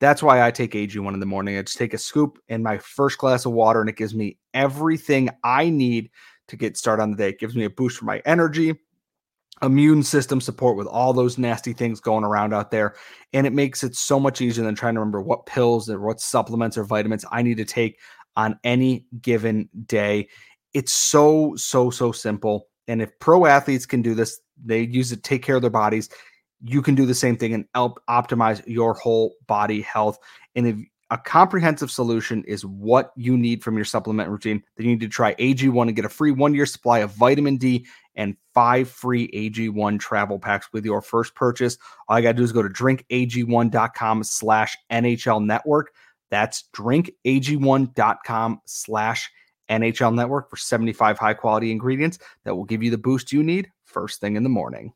That's 0.00 0.23
why 0.23 0.47
I 0.47 0.50
take 0.50 0.73
AG1 0.73 1.12
in 1.12 1.21
the 1.21 1.26
morning. 1.26 1.59
I 1.59 1.62
just 1.62 1.78
take 1.78 1.95
a 1.95 1.99
scoop 1.99 2.38
in 2.49 2.62
my 2.62 2.78
first 2.78 3.19
glass 3.19 3.47
of 3.47 3.52
water, 3.52 3.81
and 3.81 3.90
it 3.90 3.97
gives 3.97 4.14
me 4.14 4.38
everything 4.55 5.31
I 5.43 5.71
need 5.71 6.11
to 6.49 6.57
get 6.57 6.76
started 6.76 7.02
on 7.02 7.11
the 7.11 7.17
day. 7.17 7.31
It 7.31 7.40
gives 7.40 7.57
me 7.57 7.64
a 7.64 7.71
boost 7.71 7.99
for 7.99 8.05
my 8.05 8.23
energy, 8.25 8.75
immune 9.62 10.02
system 10.02 10.40
support 10.40 10.76
with 10.76 10.87
all 10.87 11.12
those 11.12 11.37
nasty 11.37 11.73
things 11.73 12.00
going 12.00 12.25
around 12.25 12.55
out 12.55 12.71
there. 12.71 12.95
And 13.33 13.47
it 13.47 13.52
makes 13.52 13.83
it 13.83 13.97
so 13.97 14.21
much 14.21 14.40
easier 14.40 14.64
than 14.64 14.75
trying 14.75 14.95
to 14.95 15.00
remember 15.00 15.21
what 15.21 15.47
pills 15.47 15.90
or 15.90 16.00
what 16.00 16.21
supplements 16.21 16.78
or 16.78 16.85
vitamins 16.85 17.25
I 17.31 17.43
need 17.43 17.57
to 17.57 17.64
take 17.64 17.99
on 18.37 18.59
any 18.62 19.05
given 19.21 19.69
day. 19.87 20.28
It's 20.75 20.93
so, 20.93 21.55
so, 21.57 21.90
so 21.90 22.12
simple. 22.12 22.69
And 22.87 23.02
if 23.02 23.19
pro 23.19 23.47
athletes 23.47 23.85
can 23.85 24.00
do 24.00 24.14
this, 24.14 24.40
they 24.64 24.83
use 24.83 25.12
it 25.12 25.17
to 25.17 25.23
take 25.23 25.43
care 25.43 25.57
of 25.57 25.62
their 25.62 25.71
bodies. 25.71 26.09
You 26.62 26.82
can 26.82 26.94
do 26.94 27.06
the 27.06 27.14
same 27.14 27.36
thing 27.36 27.54
and 27.54 27.64
help 27.74 28.00
optimize 28.08 28.62
your 28.66 28.94
whole 28.94 29.34
body 29.46 29.80
health. 29.80 30.18
And 30.54 30.66
if 30.66 30.76
a 31.10 31.18
comprehensive 31.18 31.90
solution 31.90 32.44
is 32.44 32.66
what 32.66 33.12
you 33.16 33.36
need 33.36 33.62
from 33.62 33.76
your 33.76 33.84
supplement 33.84 34.28
routine, 34.28 34.62
then 34.76 34.86
you 34.86 34.92
need 34.92 35.00
to 35.00 35.08
try 35.08 35.34
AG1 35.36 35.82
and 35.82 35.96
get 35.96 36.04
a 36.04 36.10
free 36.10 36.32
one 36.32 36.54
year 36.54 36.66
supply 36.66 36.98
of 36.98 37.12
vitamin 37.12 37.56
D 37.56 37.86
and 38.14 38.36
five 38.52 38.90
free 38.90 39.28
AG1 39.28 40.00
travel 40.00 40.38
packs 40.38 40.68
with 40.72 40.84
your 40.84 41.00
first 41.00 41.34
purchase. 41.34 41.78
All 42.08 42.18
you 42.18 42.22
got 42.22 42.32
to 42.32 42.38
do 42.38 42.42
is 42.42 42.52
go 42.52 42.62
to 42.62 42.68
drinkag1.com 42.68 44.24
slash 44.24 44.76
NHL 44.90 45.44
network. 45.44 45.94
That's 46.30 46.64
drinkag1.com 46.74 48.60
slash 48.66 49.30
NHL 49.70 50.14
network 50.14 50.50
for 50.50 50.56
75 50.56 51.18
high 51.18 51.34
quality 51.34 51.70
ingredients 51.70 52.18
that 52.44 52.54
will 52.54 52.64
give 52.64 52.82
you 52.82 52.90
the 52.90 52.98
boost 52.98 53.32
you 53.32 53.42
need 53.42 53.70
first 53.84 54.20
thing 54.20 54.36
in 54.36 54.42
the 54.42 54.48
morning. 54.48 54.92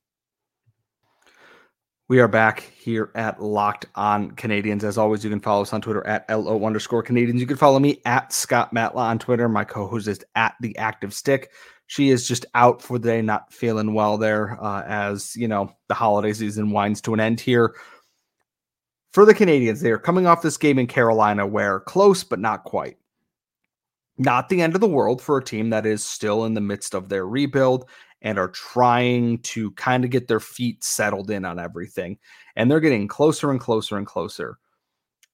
We 2.13 2.21
are 2.21 2.29
back 2.29 2.61
here 2.61 3.11
at 3.15 3.43
Locked 3.43 3.87
On 3.95 4.33
Canadiens. 4.33 4.85
As 4.85 4.99
always, 4.99 5.25
you 5.25 5.31
can 5.31 5.41
follow 5.41 5.63
us 5.63 5.73
on 5.73 5.81
Twitter 5.81 6.07
at 6.07 6.29
LO 6.29 6.63
underscore 6.63 7.03
Canadiens. 7.03 7.39
You 7.39 7.47
can 7.47 7.57
follow 7.57 7.79
me 7.79 8.03
at 8.05 8.35
Scott 8.35 8.75
Matla 8.75 8.97
on 8.97 9.19
Twitter. 9.19 9.49
My 9.49 9.65
co 9.65 9.87
host 9.87 10.09
is 10.09 10.23
at 10.35 10.55
The 10.61 10.77
Active 10.77 11.15
Stick. 11.15 11.53
She 11.87 12.11
is 12.11 12.29
just 12.29 12.45
out 12.53 12.83
for 12.83 12.99
the 12.99 13.09
day, 13.09 13.23
not 13.23 13.51
feeling 13.51 13.95
well 13.95 14.19
there, 14.19 14.63
uh, 14.63 14.83
as 14.83 15.35
you 15.37 15.49
know, 15.49 15.75
the 15.89 15.95
holiday 15.95 16.35
season 16.35 16.71
winds 16.71 17.01
to 17.01 17.15
an 17.15 17.21
end 17.21 17.41
here. 17.41 17.75
For 19.15 19.25
the 19.25 19.33
Canadiens, 19.33 19.81
they 19.81 19.91
are 19.91 19.97
coming 19.97 20.27
off 20.27 20.43
this 20.43 20.59
game 20.59 20.79
in 20.79 20.89
Carolina 20.89 21.47
where 21.47 21.81
close, 21.81 22.25
but 22.25 22.41
not 22.41 22.65
quite. 22.65 22.99
Not 24.19 24.51
the 24.51 24.61
end 24.61 24.75
of 24.75 24.83
the 24.83 24.87
world 24.87 25.23
for 25.23 25.39
a 25.39 25.43
team 25.43 25.71
that 25.71 25.87
is 25.87 26.05
still 26.05 26.45
in 26.45 26.53
the 26.53 26.61
midst 26.61 26.95
of 26.95 27.09
their 27.09 27.27
rebuild 27.27 27.89
and 28.23 28.39
are 28.39 28.49
trying 28.49 29.39
to 29.39 29.73
kind 29.73 30.05
of 30.05 30.11
get 30.11 30.29
their 30.29 30.41
feet 30.41 30.83
settled 30.83 31.31
in 31.31 31.45
on 31.45 31.59
everything. 31.59 32.19
And 32.57 32.71
they're 32.71 32.81
getting 32.81 33.09
closer 33.09 33.51
and 33.51 33.61
closer 33.61 33.99
and 33.99 34.07
closer. 34.07 34.59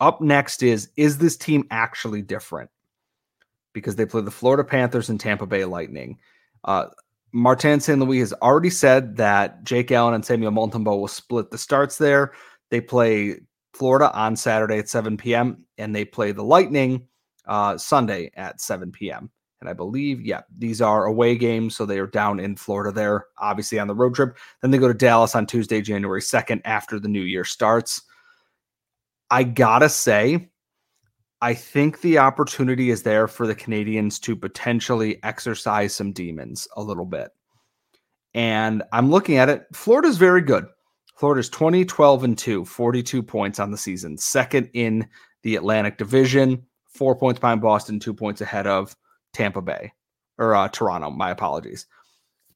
Up 0.00 0.21
next 0.21 0.62
is 0.62 0.90
Is 0.97 1.18
this 1.18 1.37
team 1.37 1.66
actually 1.71 2.23
different? 2.23 2.71
Because 3.73 3.97
they 3.97 4.07
play 4.07 4.23
the 4.23 4.30
Florida 4.30 4.64
Panthers 4.64 5.09
and 5.09 5.21
Tampa 5.21 5.47
Bay 5.47 5.64
Lightning. 5.64 6.18
Uh, 6.64 6.87
Martin 7.33 7.78
St. 7.80 7.99
Louis 7.99 8.21
has 8.21 8.33
already 8.35 8.71
said 8.71 9.16
that 9.16 9.62
Jake 9.62 9.92
Allen 9.92 10.14
and 10.14 10.25
Samuel 10.25 10.50
Montembeault 10.50 10.99
will 10.99 11.09
split 11.09 11.50
the 11.50 11.59
starts 11.59 11.99
there. 11.99 12.33
They 12.71 12.80
play 12.80 13.40
Florida 13.75 14.11
on 14.12 14.35
Saturday 14.35 14.78
at 14.78 14.88
7 14.88 15.18
p.m. 15.18 15.64
and 15.76 15.95
they 15.95 16.07
play 16.07 16.33
the 16.33 16.42
Lightning 16.42 17.07
uh, 17.47 17.76
Sunday 17.76 18.30
at 18.35 18.61
7 18.62 18.92
p.m. 18.92 19.30
And 19.61 19.69
I 19.69 19.73
believe, 19.73 20.21
yeah, 20.21 20.43
these 20.57 20.81
are 20.81 21.07
away 21.07 21.37
games. 21.37 21.77
So 21.77 21.85
they 21.85 21.99
are 21.99 22.07
down 22.07 22.38
in 22.38 22.57
Florida 22.57 22.93
there, 22.93 23.27
obviously 23.38 23.79
on 23.79 23.88
the 23.88 23.95
road 23.95 24.15
trip. 24.15 24.37
Then 24.62 24.71
they 24.71 24.79
go 24.79 24.88
to 24.88 24.95
Dallas 24.95 25.35
on 25.35 25.47
Tuesday, 25.47 25.81
January 25.81 26.21
2nd, 26.21 26.61
after 26.65 27.00
the 27.00 27.09
new 27.09 27.23
year 27.23 27.45
starts. 27.45 28.03
I 29.31 29.43
gotta 29.43 29.88
say, 29.88 30.50
I 31.41 31.55
think 31.55 32.00
the 32.00 32.19
opportunity 32.19 32.91
is 32.91 33.03
there 33.03 33.29
for 33.29 33.47
the 33.47 33.55
Canadiens 33.55 34.21
to 34.23 34.35
potentially 34.35 35.23
exercise 35.23 35.95
some 35.95 36.12
demons 36.12 36.67
a 36.77 36.83
little 36.83 37.05
bit. 37.05 37.31
And 38.35 38.83
I'm 38.93 39.11
looking 39.11 39.37
at 39.37 39.49
it. 39.49 39.67
Florida's 39.73 40.17
very 40.17 40.41
good. 40.41 40.67
Florida's 41.17 41.49
20, 41.49 41.85
12, 41.85 42.25
and 42.25 42.38
2, 42.38 42.65
42 42.65 43.23
points 43.23 43.59
on 43.59 43.71
the 43.71 43.79
season. 43.79 44.17
Second 44.19 44.71
in 44.73 45.09
the 45.43 45.57
Atlantic 45.57 45.99
Division, 45.99 46.65
four 46.88 47.17
points 47.17 47.41
behind 47.41 47.61
Boston, 47.61 47.99
two 47.99 48.15
points 48.15 48.41
ahead 48.41 48.67
of 48.67 48.97
Tampa 49.32 49.62
Bay 49.62 49.92
or 50.38 50.54
uh, 50.54 50.68
Toronto. 50.68 51.11
My 51.11 51.30
apologies. 51.30 51.87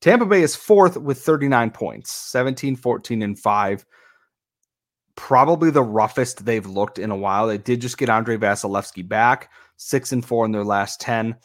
Tampa 0.00 0.26
Bay 0.26 0.42
is 0.42 0.56
fourth 0.56 0.96
with 0.96 1.20
39 1.20 1.70
points, 1.70 2.10
17, 2.10 2.76
14, 2.76 3.22
and 3.22 3.38
5. 3.38 3.86
Probably 5.14 5.70
the 5.70 5.82
roughest 5.82 6.44
they've 6.44 6.66
looked 6.66 6.98
in 6.98 7.10
a 7.10 7.16
while. 7.16 7.46
They 7.46 7.58
did 7.58 7.80
just 7.80 7.98
get 7.98 8.08
Andre 8.08 8.36
Vasilevskiy 8.36 9.06
back, 9.06 9.52
six 9.76 10.10
and 10.10 10.24
four 10.24 10.44
in 10.44 10.52
their 10.52 10.64
last 10.64 11.00
10. 11.00 11.36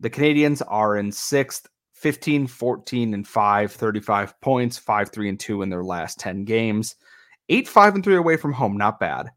The 0.00 0.10
Canadiens 0.10 0.62
are 0.66 0.96
in 0.96 1.12
sixth, 1.12 1.68
15, 1.94 2.46
14, 2.46 3.14
and 3.14 3.28
5, 3.28 3.72
35 3.72 4.40
points, 4.40 4.78
5, 4.78 5.10
3, 5.12 5.28
and 5.28 5.38
2 5.38 5.62
in 5.62 5.68
their 5.68 5.84
last 5.84 6.18
10 6.18 6.44
games. 6.44 6.96
8, 7.48 7.68
5, 7.68 7.94
and 7.96 8.04
3 8.04 8.16
away 8.16 8.36
from 8.36 8.54
home. 8.54 8.76
Not 8.76 8.98
bad. 8.98 9.30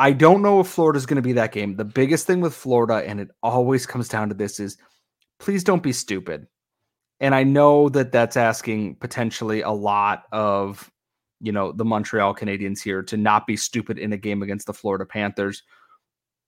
I 0.00 0.12
don't 0.12 0.40
know 0.40 0.60
if 0.60 0.66
Florida's 0.66 1.04
going 1.04 1.16
to 1.16 1.22
be 1.22 1.34
that 1.34 1.52
game. 1.52 1.76
The 1.76 1.84
biggest 1.84 2.26
thing 2.26 2.40
with 2.40 2.54
Florida, 2.54 3.06
and 3.06 3.20
it 3.20 3.28
always 3.42 3.84
comes 3.84 4.08
down 4.08 4.30
to 4.30 4.34
this, 4.34 4.58
is 4.58 4.78
please 5.38 5.62
don't 5.62 5.82
be 5.82 5.92
stupid. 5.92 6.46
And 7.20 7.34
I 7.34 7.42
know 7.42 7.90
that 7.90 8.10
that's 8.10 8.38
asking 8.38 8.94
potentially 8.94 9.60
a 9.60 9.70
lot 9.70 10.22
of, 10.32 10.90
you 11.42 11.52
know, 11.52 11.70
the 11.72 11.84
Montreal 11.84 12.34
Canadiens 12.34 12.82
here 12.82 13.02
to 13.02 13.18
not 13.18 13.46
be 13.46 13.58
stupid 13.58 13.98
in 13.98 14.14
a 14.14 14.16
game 14.16 14.42
against 14.42 14.66
the 14.66 14.72
Florida 14.72 15.04
Panthers. 15.04 15.64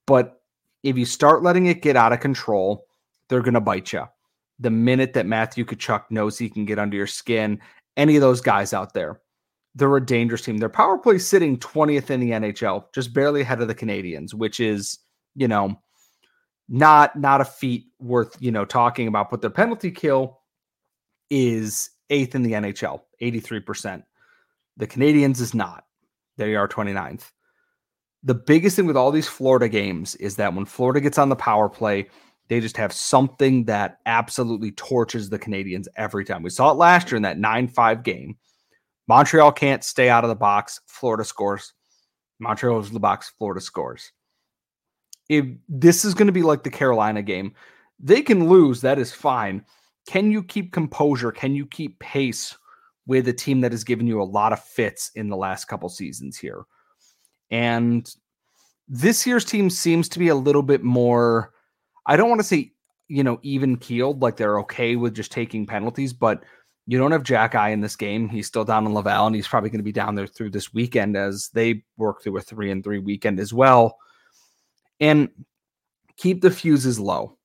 But 0.06 0.40
if 0.82 0.96
you 0.96 1.04
start 1.04 1.42
letting 1.42 1.66
it 1.66 1.82
get 1.82 1.94
out 1.94 2.14
of 2.14 2.20
control, 2.20 2.86
they're 3.28 3.42
going 3.42 3.52
to 3.52 3.60
bite 3.60 3.92
you. 3.92 4.04
The 4.60 4.70
minute 4.70 5.12
that 5.12 5.26
Matthew 5.26 5.66
Tkachuk 5.66 6.04
knows 6.08 6.38
he 6.38 6.48
can 6.48 6.64
get 6.64 6.78
under 6.78 6.96
your 6.96 7.06
skin, 7.06 7.60
any 7.98 8.16
of 8.16 8.22
those 8.22 8.40
guys 8.40 8.72
out 8.72 8.94
there, 8.94 9.20
they're 9.74 9.96
a 9.96 10.04
dangerous 10.04 10.42
team. 10.42 10.58
Their 10.58 10.68
power 10.68 10.98
play 10.98 11.18
sitting 11.18 11.58
20th 11.58 12.10
in 12.10 12.20
the 12.20 12.30
NHL, 12.30 12.84
just 12.94 13.14
barely 13.14 13.40
ahead 13.40 13.60
of 13.60 13.68
the 13.68 13.74
Canadiens, 13.74 14.34
which 14.34 14.60
is, 14.60 14.98
you 15.34 15.48
know, 15.48 15.80
not 16.68 17.18
not 17.18 17.40
a 17.40 17.44
feat 17.44 17.86
worth, 17.98 18.36
you 18.40 18.50
know, 18.50 18.64
talking 18.64 19.08
about, 19.08 19.30
but 19.30 19.40
their 19.40 19.50
penalty 19.50 19.90
kill 19.90 20.40
is 21.30 21.90
8th 22.10 22.34
in 22.34 22.42
the 22.42 22.52
NHL, 22.52 23.00
83%. 23.20 24.02
The 24.76 24.86
Canadiens 24.86 25.40
is 25.40 25.54
not. 25.54 25.84
They 26.36 26.54
are 26.54 26.68
29th. 26.68 27.30
The 28.22 28.34
biggest 28.34 28.76
thing 28.76 28.86
with 28.86 28.96
all 28.96 29.10
these 29.10 29.28
Florida 29.28 29.68
games 29.68 30.14
is 30.16 30.36
that 30.36 30.54
when 30.54 30.64
Florida 30.64 31.00
gets 31.00 31.18
on 31.18 31.28
the 31.28 31.36
power 31.36 31.68
play, 31.68 32.08
they 32.48 32.60
just 32.60 32.76
have 32.76 32.92
something 32.92 33.64
that 33.64 33.98
absolutely 34.06 34.72
torches 34.72 35.28
the 35.28 35.38
Canadiens 35.38 35.88
every 35.96 36.24
time. 36.24 36.42
We 36.42 36.50
saw 36.50 36.70
it 36.70 36.76
last 36.76 37.10
year 37.10 37.16
in 37.16 37.22
that 37.22 37.38
9 37.38 37.68
5 37.68 38.02
game 38.02 38.36
Montreal 39.08 39.52
can't 39.52 39.84
stay 39.84 40.08
out 40.08 40.24
of 40.24 40.28
the 40.28 40.36
box. 40.36 40.80
Florida 40.86 41.24
scores. 41.24 41.72
Montreal 42.38 42.80
is 42.80 42.90
the 42.90 43.00
box. 43.00 43.32
Florida 43.38 43.60
scores. 43.60 44.12
If 45.28 45.46
this 45.68 46.04
is 46.04 46.14
going 46.14 46.26
to 46.26 46.32
be 46.32 46.42
like 46.42 46.62
the 46.62 46.70
Carolina 46.70 47.22
game, 47.22 47.54
they 47.98 48.22
can 48.22 48.48
lose. 48.48 48.80
That 48.80 48.98
is 48.98 49.12
fine. 49.12 49.64
Can 50.06 50.30
you 50.30 50.42
keep 50.42 50.72
composure? 50.72 51.32
Can 51.32 51.54
you 51.54 51.66
keep 51.66 51.98
pace 52.00 52.56
with 53.06 53.28
a 53.28 53.32
team 53.32 53.60
that 53.60 53.72
has 53.72 53.84
given 53.84 54.06
you 54.06 54.20
a 54.20 54.24
lot 54.24 54.52
of 54.52 54.62
fits 54.62 55.10
in 55.14 55.28
the 55.28 55.36
last 55.36 55.66
couple 55.66 55.88
seasons 55.88 56.36
here? 56.36 56.64
And 57.50 58.12
this 58.88 59.26
year's 59.26 59.44
team 59.44 59.70
seems 59.70 60.08
to 60.10 60.18
be 60.18 60.28
a 60.28 60.34
little 60.34 60.62
bit 60.62 60.82
more, 60.82 61.52
I 62.06 62.16
don't 62.16 62.28
want 62.28 62.40
to 62.40 62.46
say 62.46 62.72
you 63.12 63.22
know, 63.22 63.38
even 63.42 63.76
keeled, 63.76 64.22
like 64.22 64.38
they're 64.38 64.58
okay 64.60 64.96
with 64.96 65.14
just 65.14 65.30
taking 65.30 65.66
penalties, 65.66 66.14
but 66.14 66.44
you 66.92 66.98
don't 66.98 67.12
have 67.12 67.22
Xhekaj 67.22 67.72
in 67.72 67.80
this 67.80 67.96
game. 67.96 68.28
He's 68.28 68.46
still 68.46 68.66
down 68.66 68.84
in 68.84 68.92
Laval, 68.92 69.26
and 69.26 69.34
he's 69.34 69.48
probably 69.48 69.70
going 69.70 69.78
to 69.78 69.82
be 69.82 69.92
down 69.92 70.14
there 70.14 70.26
through 70.26 70.50
this 70.50 70.74
weekend 70.74 71.16
as 71.16 71.48
they 71.54 71.84
work 71.96 72.22
through 72.22 72.36
a 72.36 72.42
three 72.42 72.70
and 72.70 72.84
three 72.84 72.98
weekend 72.98 73.40
as 73.40 73.50
well. 73.50 73.96
And 75.00 75.30
keep 76.18 76.42
the 76.42 76.50
fuses 76.50 77.00
low. 77.00 77.38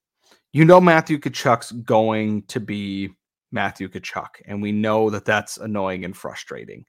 You 0.52 0.66
know, 0.66 0.82
Matthew 0.82 1.18
Tkachuk's 1.18 1.72
going 1.72 2.42
to 2.48 2.60
be 2.60 3.12
Matthew 3.54 3.88
Tkachuk, 3.88 4.28
and 4.46 4.62
we 4.62 4.74
know 4.74 5.10
that 5.12 5.24
that's 5.24 5.56
annoying 5.56 6.04
and 6.04 6.16
frustrating. 6.16 6.84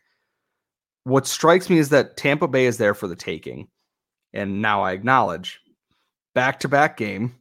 What 1.04 1.28
strikes 1.28 1.70
me 1.70 1.78
is 1.78 1.90
that 1.90 2.16
Tampa 2.16 2.48
Bay 2.48 2.66
is 2.66 2.76
there 2.76 2.94
for 2.94 3.06
the 3.06 3.14
taking. 3.14 3.68
And 4.32 4.60
now 4.60 4.82
I 4.82 4.90
acknowledge 4.92 5.60
back 6.34 6.58
to 6.60 6.68
back 6.68 6.96
game, 6.96 7.36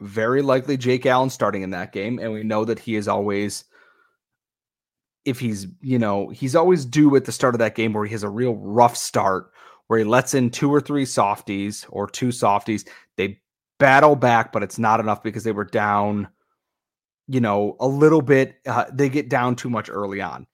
very 0.00 0.40
likely 0.40 0.78
Jake 0.78 1.04
Allen 1.04 1.28
starting 1.28 1.60
in 1.60 1.70
that 1.72 1.92
game. 1.92 2.18
And 2.18 2.32
we 2.32 2.44
know 2.44 2.64
that 2.64 2.78
he 2.78 2.96
is 2.96 3.08
always 3.08 3.64
if 5.28 5.38
he's, 5.38 5.66
you 5.82 5.98
know, 5.98 6.30
he's 6.30 6.56
always 6.56 6.86
due 6.86 7.14
at 7.14 7.26
the 7.26 7.32
start 7.32 7.54
of 7.54 7.58
that 7.58 7.74
game 7.74 7.92
where 7.92 8.06
he 8.06 8.12
has 8.12 8.22
a 8.22 8.30
real 8.30 8.54
rough 8.54 8.96
start, 8.96 9.50
where 9.86 9.98
he 9.98 10.04
lets 10.04 10.32
in 10.32 10.48
two 10.48 10.72
or 10.72 10.80
three 10.80 11.04
softies 11.04 11.84
or 11.90 12.08
two 12.08 12.32
softies. 12.32 12.86
They 13.16 13.38
battle 13.78 14.16
back, 14.16 14.52
but 14.52 14.62
it's 14.62 14.78
not 14.78 15.00
enough 15.00 15.22
because 15.22 15.44
they 15.44 15.52
were 15.52 15.66
down, 15.66 16.28
you 17.26 17.40
know, 17.40 17.76
a 17.78 17.86
little 17.86 18.22
bit. 18.22 18.56
Uh, 18.66 18.86
they 18.90 19.10
get 19.10 19.28
down 19.28 19.54
too 19.54 19.68
much 19.68 19.90
early 19.90 20.22
on. 20.22 20.46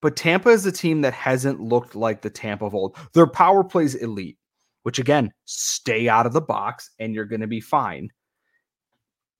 But 0.00 0.14
Tampa 0.14 0.50
is 0.50 0.64
a 0.64 0.72
team 0.72 1.00
that 1.00 1.12
hasn't 1.12 1.60
looked 1.60 1.96
like 1.96 2.22
the 2.22 2.30
Tampa 2.30 2.66
of 2.66 2.74
old. 2.74 2.96
Their 3.12 3.26
power 3.26 3.64
plays 3.64 3.96
elite, 3.96 4.38
which 4.84 5.00
again, 5.00 5.32
stay 5.46 6.08
out 6.08 6.26
of 6.26 6.32
the 6.32 6.40
box 6.40 6.90
and 7.00 7.12
you're 7.12 7.24
going 7.24 7.40
to 7.40 7.48
be 7.48 7.60
fine. 7.60 8.08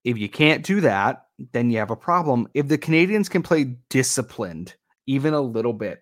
If 0.03 0.19
you 0.19 0.29
can't 0.29 0.65
do 0.65 0.81
that, 0.81 1.27
then 1.53 1.71
you 1.71 1.79
have 1.79 1.91
a 1.91 1.97
problem. 1.97 2.49
If 2.55 2.69
the 2.69 2.79
Canadiens 2.79 3.31
can 3.31 3.43
play 3.43 3.77
disciplined 3.89 4.75
even 5.07 5.35
a 5.35 5.41
little 5.41 5.73
bit, 5.73 6.01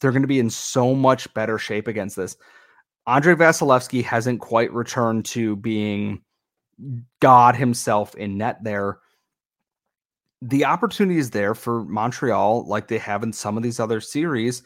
they're 0.00 0.12
going 0.12 0.22
to 0.22 0.28
be 0.28 0.38
in 0.38 0.50
so 0.50 0.94
much 0.94 1.32
better 1.34 1.58
shape 1.58 1.88
against 1.88 2.16
this. 2.16 2.36
Andrei 3.06 3.34
Vasilevskiy 3.34 4.04
hasn't 4.04 4.40
quite 4.40 4.72
returned 4.72 5.24
to 5.26 5.56
being 5.56 6.22
God 7.20 7.56
himself 7.56 8.14
in 8.14 8.38
net 8.38 8.62
there. 8.62 8.98
The 10.42 10.64
opportunity 10.64 11.18
is 11.18 11.30
there 11.30 11.54
for 11.54 11.84
Montreal, 11.84 12.66
like 12.66 12.88
they 12.88 12.98
have 12.98 13.22
in 13.22 13.32
some 13.32 13.56
of 13.56 13.62
these 13.62 13.80
other 13.80 14.00
series, 14.00 14.62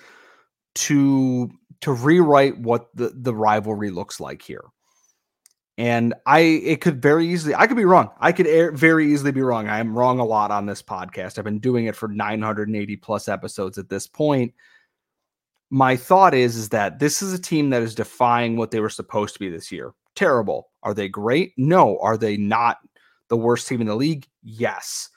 to 0.74 1.50
to 1.80 1.92
rewrite 1.92 2.58
what 2.58 2.88
the, 2.94 3.12
the 3.14 3.34
rivalry 3.34 3.90
looks 3.90 4.20
like 4.20 4.40
here. 4.40 4.64
And 5.76 6.14
I, 6.24 6.40
it 6.40 6.80
could 6.80 7.02
very 7.02 7.26
easily, 7.26 7.54
I 7.54 7.66
could 7.66 7.76
be 7.76 7.84
wrong. 7.84 8.10
I 8.20 8.30
could 8.30 8.46
air, 8.46 8.70
very 8.70 9.12
easily 9.12 9.32
be 9.32 9.42
wrong. 9.42 9.68
I 9.68 9.78
am 9.80 9.96
wrong 9.96 10.20
a 10.20 10.24
lot 10.24 10.52
on 10.52 10.66
this 10.66 10.82
podcast. 10.82 11.36
I've 11.36 11.44
been 11.44 11.58
doing 11.58 11.86
it 11.86 11.96
for 11.96 12.08
980 12.08 12.96
plus 12.96 13.28
episodes 13.28 13.76
at 13.76 13.88
this 13.88 14.06
point. 14.06 14.54
My 15.70 15.96
thought 15.96 16.32
is, 16.32 16.54
is 16.54 16.68
that 16.68 17.00
this 17.00 17.22
is 17.22 17.32
a 17.32 17.40
team 17.40 17.70
that 17.70 17.82
is 17.82 17.94
defying 17.94 18.56
what 18.56 18.70
they 18.70 18.78
were 18.78 18.90
supposed 18.90 19.34
to 19.34 19.40
be 19.40 19.48
this 19.48 19.72
year. 19.72 19.94
Terrible. 20.14 20.70
Are 20.84 20.94
they 20.94 21.08
great? 21.08 21.54
No. 21.56 21.98
Are 21.98 22.16
they 22.16 22.36
not 22.36 22.78
the 23.28 23.36
worst 23.36 23.66
team 23.66 23.80
in 23.80 23.88
the 23.88 23.96
league? 23.96 24.28
Yes. 24.44 25.08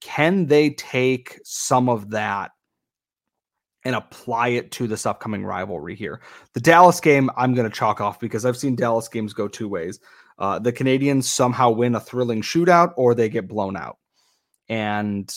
Can 0.00 0.46
they 0.46 0.70
take 0.70 1.40
some 1.42 1.88
of 1.88 2.10
that 2.10 2.52
and 3.84 3.94
apply 3.94 4.48
it 4.48 4.70
to 4.72 4.86
this 4.86 5.06
upcoming 5.06 5.44
rivalry 5.44 5.94
here. 5.94 6.20
The 6.52 6.60
Dallas 6.60 7.00
game, 7.00 7.30
I'm 7.36 7.54
going 7.54 7.68
to 7.68 7.74
chalk 7.74 8.00
off 8.00 8.20
because 8.20 8.44
I've 8.44 8.56
seen 8.56 8.76
Dallas 8.76 9.08
games 9.08 9.32
go 9.32 9.48
two 9.48 9.68
ways. 9.68 10.00
Uh, 10.38 10.58
the 10.58 10.72
Canadiens 10.72 11.24
somehow 11.24 11.70
win 11.70 11.94
a 11.94 12.00
thrilling 12.00 12.42
shootout 12.42 12.92
or 12.96 13.14
they 13.14 13.28
get 13.28 13.48
blown 13.48 13.76
out. 13.76 13.98
And 14.68 15.32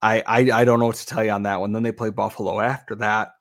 I, 0.00 0.22
I, 0.26 0.38
I 0.60 0.64
don't 0.64 0.78
know 0.78 0.86
what 0.86 0.96
to 0.96 1.06
tell 1.06 1.24
you 1.24 1.30
on 1.30 1.42
that 1.44 1.60
one. 1.60 1.72
Then 1.72 1.82
they 1.82 1.92
play 1.92 2.10
Buffalo 2.10 2.60
after 2.60 2.94
that, 2.96 3.32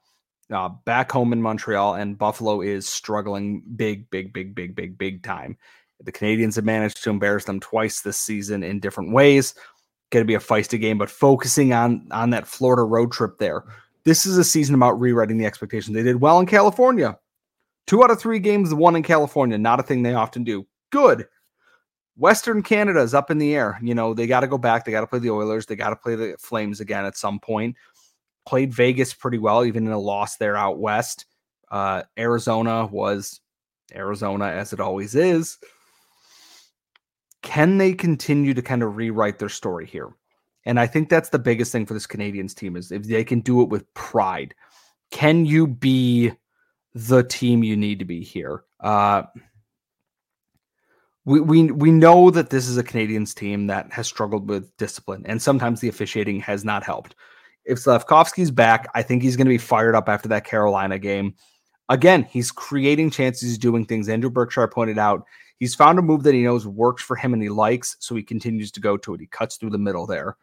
uh, 0.52 0.70
back 0.86 1.12
home 1.12 1.34
in 1.34 1.42
Montreal, 1.42 1.96
and 1.96 2.18
Buffalo 2.18 2.62
is 2.62 2.88
struggling 2.88 3.62
big, 3.76 4.10
big, 4.10 4.34
big, 4.34 4.56
big, 4.56 4.76
big, 4.76 4.98
big 4.98 5.24
time. 5.24 5.58
The 6.00 6.12
Canadiens 6.12 6.56
have 6.56 6.66
managed 6.66 7.04
to 7.04 7.10
embarrass 7.10 7.46
them 7.46 7.60
twice 7.60 8.02
this 8.02 8.18
season 8.18 8.64
in 8.64 8.80
different 8.80 9.14
ways. 9.14 9.56
Going 10.10 10.24
to 10.24 10.28
be 10.28 10.36
a 10.36 10.40
feisty 10.40 10.80
game, 10.80 10.98
but 10.98 11.10
focusing 11.10 11.74
on 11.74 12.08
on 12.12 12.30
that 12.30 12.48
Florida 12.48 12.84
road 12.84 13.12
trip 13.12 13.40
there 13.40 13.64
this 14.08 14.26
is 14.26 14.38
a 14.38 14.44
season 14.44 14.74
about 14.74 14.98
rewriting 15.02 15.38
the 15.38 15.46
expectations. 15.46 15.94
They 15.94 16.02
did 16.02 16.22
well 16.22 16.40
in 16.40 16.46
California. 16.46 17.20
Two 17.88 18.06
out 18.06 18.10
of 18.10 18.18
three 18.18 18.40
games 18.40 18.74
won 18.74 18.96
in 18.96 19.04
California, 19.04 19.58
not 19.58 19.82
a 19.82 19.84
thing 19.84 20.02
they 20.02 20.14
often 20.14 20.46
do. 20.46 20.66
Good. 20.92 21.28
Western 22.16 22.64
Canada 22.64 23.02
is 23.02 23.14
up 23.14 23.30
in 23.30 23.38
the 23.38 23.54
air. 23.54 23.78
You 23.82 23.94
know, 23.94 24.14
they 24.14 24.26
got 24.26 24.40
to 24.40 24.48
go 24.48 24.58
back. 24.58 24.86
They 24.86 24.94
got 24.94 25.02
to 25.02 25.08
play 25.08 25.20
the 25.20 25.32
Oilers. 25.32 25.66
They 25.66 25.76
got 25.76 25.90
to 25.90 25.98
play 25.98 26.16
the 26.16 26.38
Flames 26.40 26.80
again 26.80 27.04
at 27.04 27.18
some 27.18 27.38
point. 27.38 27.76
Played 28.46 28.74
Vegas 28.74 29.14
pretty 29.14 29.40
well, 29.40 29.66
even 29.66 29.86
in 29.86 29.92
a 29.92 30.00
loss 30.00 30.38
there 30.38 30.56
out 30.56 30.80
west. 30.80 31.26
Uh, 31.70 32.04
Arizona 32.18 32.86
was 32.86 33.42
Arizona, 33.94 34.46
as 34.46 34.72
it 34.72 34.80
always 34.80 35.16
is. 35.16 35.58
Can 37.42 37.78
they 37.78 37.92
continue 37.92 38.54
to 38.54 38.62
kind 38.62 38.84
of 38.84 38.96
rewrite 38.96 39.38
their 39.38 39.50
story 39.50 39.86
here? 39.86 40.14
And 40.68 40.82
I 40.82 40.86
think 40.86 41.08
that's 41.08 41.30
the 41.30 41.40
biggest 41.40 41.72
thing 41.72 41.86
for 41.86 41.94
this 41.94 42.06
Canadiens 42.06 42.54
team 42.54 42.76
is 42.76 42.92
if 42.92 43.04
they 43.04 43.24
can 43.24 43.40
do 43.40 43.62
it 43.62 43.70
with 43.70 43.92
pride. 43.94 44.54
Can 45.12 45.46
you 45.46 45.66
be 45.66 46.34
the 46.94 47.24
team 47.24 47.64
you 47.64 47.78
need 47.78 48.00
to 48.00 48.06
be 48.06 48.22
here? 48.22 48.66
Uh, 48.82 49.24
we, 51.24 51.40
we 51.40 51.72
we 51.72 51.90
know 51.90 52.30
that 52.32 52.50
this 52.50 52.68
is 52.68 52.78
a 52.78 52.84
Canadiens 52.84 53.34
team 53.34 53.68
that 53.68 53.94
has 53.94 54.08
struggled 54.08 54.50
with 54.50 54.76
discipline, 54.76 55.24
and 55.26 55.42
sometimes 55.42 55.80
the 55.80 55.88
officiating 55.88 56.42
has 56.42 56.66
not 56.66 56.84
helped. 56.84 57.16
If 57.64 57.80
Slafkovsky's 57.80 58.52
back, 58.52 58.90
I 58.94 59.04
think 59.04 59.24
he's 59.24 59.38
going 59.38 59.48
to 59.48 59.50
be 59.50 59.58
fired 59.58 59.96
up 59.96 60.10
after 60.10 60.28
that 60.30 60.44
Carolina 60.44 61.00
game. 61.00 61.36
Again, 61.88 62.24
he's 62.24 62.52
creating 62.52 63.12
chances, 63.12 63.48
he's 63.48 63.58
doing 63.58 63.86
things. 63.86 64.10
Andrew 64.10 64.30
Berkshire 64.30 64.68
pointed 64.68 65.00
out 65.00 65.24
he's 65.60 65.76
found 65.76 65.98
a 65.98 66.02
move 66.02 66.24
that 66.24 66.34
he 66.34 66.44
knows 66.44 66.68
works 66.68 67.04
for 67.04 67.16
him 67.16 67.34
and 67.34 67.42
he 67.42 67.48
likes, 67.48 67.96
so 68.00 68.16
he 68.16 68.24
continues 68.24 68.70
to 68.74 68.82
go 68.82 68.98
to 68.98 69.14
it. 69.14 69.22
He 69.22 69.28
cuts 69.28 69.56
through 69.56 69.70
the 69.70 69.78
middle 69.78 70.06
there. 70.06 70.36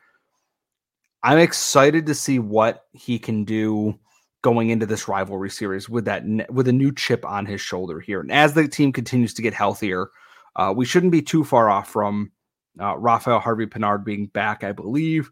I'm 1.24 1.38
excited 1.38 2.04
to 2.06 2.14
see 2.14 2.38
what 2.38 2.84
he 2.92 3.18
can 3.18 3.44
do 3.44 3.98
going 4.42 4.68
into 4.68 4.84
this 4.84 5.08
rivalry 5.08 5.48
series 5.48 5.88
with 5.88 6.04
that 6.04 6.22
with 6.52 6.68
a 6.68 6.72
new 6.72 6.92
chip 6.92 7.24
on 7.24 7.46
his 7.46 7.62
shoulder 7.62 7.98
here. 7.98 8.20
And 8.20 8.30
as 8.30 8.52
the 8.52 8.68
team 8.68 8.92
continues 8.92 9.32
to 9.34 9.42
get 9.42 9.54
healthier, 9.54 10.10
uh, 10.54 10.74
we 10.76 10.84
shouldn't 10.84 11.12
be 11.12 11.22
too 11.22 11.42
far 11.42 11.70
off 11.70 11.88
from 11.88 12.30
uh, 12.78 12.98
Raphael 12.98 13.38
Harvey 13.40 13.64
Pinard 13.64 14.04
being 14.04 14.26
back, 14.26 14.62
I 14.64 14.72
believe. 14.72 15.30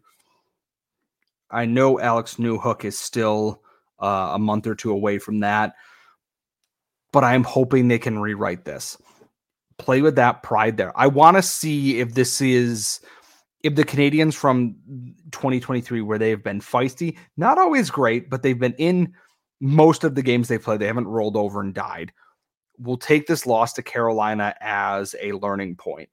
I 1.51 1.65
know 1.67 1.99
Alex 1.99 2.37
Newhook 2.37 2.83
is 2.85 2.97
still 2.97 3.61
uh, 3.99 4.31
a 4.33 4.39
month 4.39 4.65
or 4.65 4.73
two 4.73 4.91
away 4.91 5.19
from 5.19 5.41
that, 5.41 5.75
but 7.11 7.23
I'm 7.23 7.43
hoping 7.43 7.87
they 7.87 7.99
can 7.99 8.17
rewrite 8.17 8.65
this. 8.65 8.97
Play 9.77 10.01
with 10.01 10.15
that 10.15 10.41
pride 10.41 10.77
there. 10.77 10.91
I 10.99 11.05
want 11.05 11.37
to 11.37 11.43
see 11.43 11.99
if 11.99 12.15
this 12.15 12.41
is 12.41 12.99
if 13.63 13.75
the 13.75 13.85
Canadiens 13.85 14.33
from 14.33 14.75
2023, 15.31 16.01
where 16.01 16.19
they 16.19 16.29
have 16.29 16.43
been 16.43 16.59
feisty, 16.59 17.17
not 17.37 17.57
always 17.57 17.89
great, 17.89 18.29
but 18.29 18.43
they've 18.43 18.59
been 18.59 18.75
in 18.77 19.13
most 19.61 20.03
of 20.03 20.15
the 20.15 20.21
games 20.21 20.49
they 20.49 20.57
play, 20.57 20.75
they 20.75 20.85
haven't 20.85 21.07
rolled 21.07 21.37
over 21.37 21.61
and 21.61 21.73
died. 21.73 22.11
We'll 22.77 22.97
take 22.97 23.25
this 23.25 23.45
loss 23.45 23.71
to 23.73 23.81
Carolina 23.81 24.53
as 24.59 25.15
a 25.21 25.31
learning 25.31 25.77
point 25.77 26.09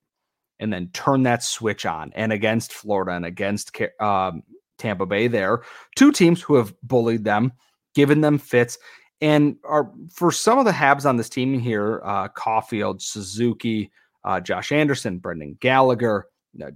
and 0.61 0.73
then 0.73 0.91
turn 0.93 1.25
that 1.25 1.43
switch 1.43 1.85
on. 1.85 2.13
And 2.15 2.33
against 2.33 2.73
Florida 2.73 3.13
and 3.13 3.27
against 3.27 3.77
um, 3.99 4.43
Tampa 4.79 5.07
Bay, 5.07 5.27
there, 5.27 5.63
two 5.97 6.13
teams 6.13 6.41
who 6.41 6.55
have 6.55 6.73
bullied 6.83 7.25
them, 7.25 7.53
given 7.95 8.21
them 8.21 8.39
fits. 8.39 8.79
And 9.21 9.57
are 9.65 9.91
for 10.13 10.31
some 10.31 10.59
of 10.59 10.65
the 10.65 10.71
Habs 10.71 11.05
on 11.05 11.17
this 11.17 11.29
team 11.29 11.59
here, 11.59 12.01
uh, 12.05 12.29
Caufield, 12.29 13.03
Suzuki, 13.03 13.91
uh, 14.25 14.41
Josh 14.41 14.71
Anderson, 14.71 15.19
Brendan 15.19 15.57
Gallagher, 15.61 16.27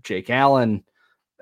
Jake 0.02 0.30
Allen. 0.30 0.84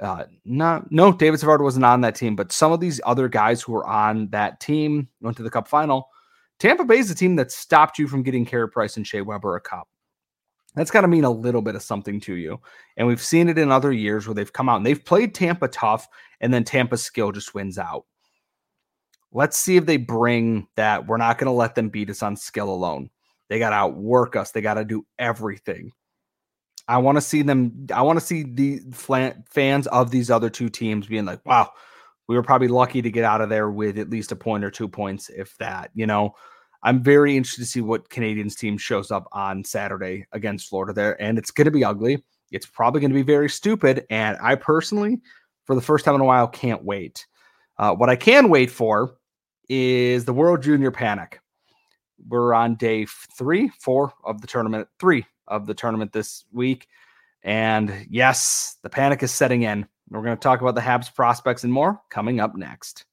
Uh, 0.01 0.25
not 0.45 0.90
no, 0.90 1.12
David 1.12 1.38
Savard 1.38 1.62
wasn't 1.62 1.85
on 1.85 2.01
that 2.01 2.14
team, 2.14 2.35
but 2.35 2.51
some 2.51 2.73
of 2.73 2.81
these 2.81 3.01
other 3.05 3.29
guys 3.29 3.62
who 3.62 3.73
were 3.73 3.87
on 3.87 4.29
that 4.31 4.59
team 4.59 5.09
went 5.21 5.37
to 5.37 5.42
the 5.42 5.51
Cup 5.51 5.68
final. 5.68 6.09
Tampa 6.59 6.85
Bay 6.85 6.99
is 6.99 7.09
the 7.09 7.14
team 7.14 7.37
that 7.37 7.53
stopped 7.53 7.99
you 7.99 8.09
from 8.09 8.23
getting 8.23 8.47
Carey 8.47 8.68
Price 8.68 8.97
and 8.97 9.07
Shea 9.07 9.21
Weber 9.21 9.57
a 9.57 9.61
Cup. 9.61 9.88
That's 10.75 10.90
got 10.90 11.03
to 11.03 11.09
mean 11.09 11.25
a 11.25 11.31
little 11.31 11.61
bit 11.61 11.75
of 11.75 11.83
something 11.83 12.21
to 12.23 12.35
you. 12.35 12.59
And 12.97 13.07
we've 13.07 13.23
seen 13.23 13.49
it 13.49 13.59
in 13.59 13.71
other 13.71 13.92
years 13.92 14.27
where 14.27 14.35
they've 14.35 14.53
come 14.53 14.68
out 14.68 14.77
and 14.77 14.87
they've 14.87 15.05
played 15.05 15.35
Tampa 15.35 15.68
tough, 15.68 16.09
and 16.40 16.53
then 16.53 16.64
Tampa's 16.64 17.05
skill 17.05 17.31
just 17.33 17.55
wins 17.55 17.79
out. 17.79 18.07
Let's 19.33 19.59
see 19.59 19.77
if 19.77 19.87
they 19.87 19.99
bring 19.99 20.66
that. 20.77 21.07
We're 21.07 21.16
not 21.16 21.38
going 21.38 21.47
to 21.47 21.53
let 21.53 21.75
them 21.75 21.90
beat 21.90 22.11
us 22.11 22.23
on 22.23 22.37
skill 22.37 22.71
alone. 22.71 23.11
They 23.49 23.59
got 23.59 23.71
to 23.71 23.77
outwork 23.77 24.37
us. 24.37 24.51
They 24.51 24.62
got 24.62 24.75
to 24.75 24.85
do 24.85 25.05
everything. 25.18 25.92
I 26.88 26.99
want 26.99 27.16
to 27.16 27.23
see 27.23 27.42
them. 27.42 27.87
I 27.95 28.03
want 28.03 28.18
to 28.18 28.25
see 28.25 28.42
the 28.42 28.81
fans 29.49 29.87
of 29.87 30.11
these 30.11 30.31
other 30.31 30.51
two 30.51 30.68
teams 30.68 31.07
being 31.07 31.25
like, 31.25 31.45
"Wow, 31.47 31.71
we 32.29 32.37
were 32.37 32.42
probably 32.42 32.68
lucky 32.68 33.03
to 33.03 33.11
get 33.11 33.25
out 33.25 33.40
of 33.40 33.49
there 33.49 33.71
with 33.71 33.99
at 33.99 34.11
least 34.11 34.33
a 34.33 34.37
point 34.37 34.64
or 34.64 34.71
two 34.71 34.88
points, 34.88 35.31
if 35.31 35.57
that." 35.59 35.90
You 35.95 36.07
know, 36.07 36.35
I'm 36.83 37.03
very 37.03 37.37
interested 37.37 37.62
to 37.62 37.71
see 37.71 37.81
what 37.81 38.09
Canadiens 38.09 38.57
team 38.57 38.77
shows 38.77 39.11
up 39.11 39.29
on 39.33 39.64
Saturday 39.64 40.27
against 40.33 40.68
Florida 40.68 40.92
there, 40.92 41.21
and 41.23 41.38
it's 41.38 41.51
going 41.51 41.66
to 41.66 41.71
be 41.71 41.85
ugly. 41.85 42.23
It's 42.51 42.66
probably 42.66 43.01
going 43.01 43.12
to 43.12 43.14
be 43.14 43.23
very 43.23 43.49
stupid. 43.49 44.05
And 44.11 44.37
I 44.42 44.57
personally, 44.57 45.21
for 45.64 45.75
the 45.75 45.81
first 45.81 46.05
time 46.05 46.16
in 46.16 46.21
a 46.21 46.25
while, 46.25 46.49
can't 46.49 46.85
wait. 46.85 47.27
Uh, 47.79 47.95
what 47.95 48.11
I 48.11 48.16
can 48.16 48.49
wait 48.49 48.71
for 48.71 49.16
is 49.68 50.25
the 50.25 50.35
World 50.35 50.62
Junior 50.62 50.90
Panic. 50.90 51.40
We're 52.29 52.53
on 52.53 52.75
day 52.75 53.07
three, 53.38 53.71
four 53.81 54.12
of 54.25 54.40
the 54.40 54.47
tournament, 54.47 54.88
three 55.01 55.25
of 55.53 55.67
the 55.67 55.75
tournament 55.75 56.12
this 56.12 56.45
week. 56.53 56.88
And 57.43 58.07
yes, 58.09 58.77
the 58.83 58.91
panic 58.91 59.23
is 59.23 59.31
setting 59.31 59.62
in. 59.62 59.87
We're 60.09 60.23
going 60.23 60.37
to 60.37 60.41
talk 60.41 60.61
about 60.61 60.75
the 60.75 60.81
Habs 60.81 61.15
prospects 61.15 61.65
and 61.65 61.73
more 61.73 62.01
coming 62.11 62.41
up 62.41 62.57
next. 62.57 63.05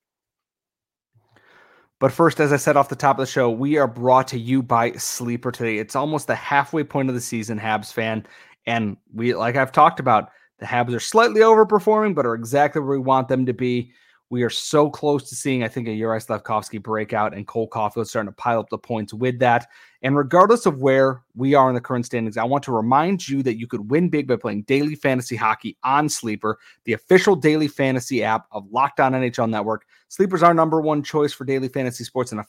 But 2.00 2.14
first, 2.14 2.40
as 2.40 2.54
I 2.54 2.58
said 2.58 2.78
off 2.78 2.90
the 2.90 2.96
top 2.96 3.20
of 3.20 3.26
the 3.26 3.32
show, 3.32 3.50
we 3.50 3.78
are 3.78 3.88
brought 3.88 4.28
to 4.30 4.40
you 4.40 4.64
by 4.64 4.94
Sleeper 4.94 5.52
today. 5.52 5.80
It's 5.80 5.96
almost 5.96 6.28
the 6.28 6.36
halfway 6.36 6.84
point 6.84 7.10
of 7.10 7.16
the 7.16 7.22
season, 7.22 7.60
Habs 7.60 7.92
fan. 7.92 8.26
And 8.66 8.96
we, 9.14 9.34
like 9.34 9.58
I've 9.58 9.74
talked 9.74 10.00
about, 10.00 10.30
the 10.60 10.66
Habs 10.66 10.96
are 10.96 11.00
slightly 11.00 11.42
overperforming, 11.42 12.16
but 12.16 12.26
are 12.26 12.36
exactly 12.36 12.82
where 12.82 12.92
we 12.92 13.00
want 13.00 13.28
them 13.28 13.46
to 13.46 13.54
be. 13.54 13.92
We 14.32 14.44
are 14.44 14.50
so 14.50 14.92
close 14.92 15.28
to 15.30 15.36
seeing, 15.36 15.64
I 15.64 15.68
think, 15.68 15.88
a 15.88 15.92
Uri 15.92 16.20
Slafkovsky 16.20 16.82
breakout 16.82 17.34
and 17.34 17.48
Cole 17.48 17.68
Caufield 17.68 18.08
starting 18.08 18.32
to 18.32 18.36
pile 18.36 18.60
up 18.60 18.70
the 18.70 18.78
points 18.78 19.12
with 19.12 19.40
that. 19.40 19.68
And 20.04 20.16
regardless 20.16 20.68
of 20.68 20.82
where 20.82 21.24
we 21.36 21.56
are 21.56 21.68
in 21.68 21.74
the 21.74 21.82
current 21.82 22.06
standings, 22.06 22.38
I 22.38 22.44
want 22.44 22.64
to 22.66 22.72
remind 22.72 23.28
you 23.28 23.42
that 23.42 23.58
you 23.58 23.66
could 23.66 23.90
win 23.90 24.08
big 24.08 24.28
by 24.28 24.36
playing 24.36 24.64
daily 24.64 24.94
fantasy 24.94 25.36
hockey 25.36 25.78
on 25.84 26.10
Sleeper, 26.10 26.60
the 26.86 26.94
official 26.94 27.36
daily 27.36 27.68
fantasy 27.68 28.24
app 28.24 28.46
of 28.52 28.72
Locked 28.72 29.00
On 29.00 29.14
NHL 29.14 29.50
Network. 29.50 29.86
Sleeper's 30.10 30.44
our 30.44 30.54
number 30.54 30.80
one 30.80 31.02
choice 31.02 31.34
for 31.34 31.44
daily 31.44 31.68
fantasy 31.68 32.04
sports 32.04 32.32
and 32.32 32.44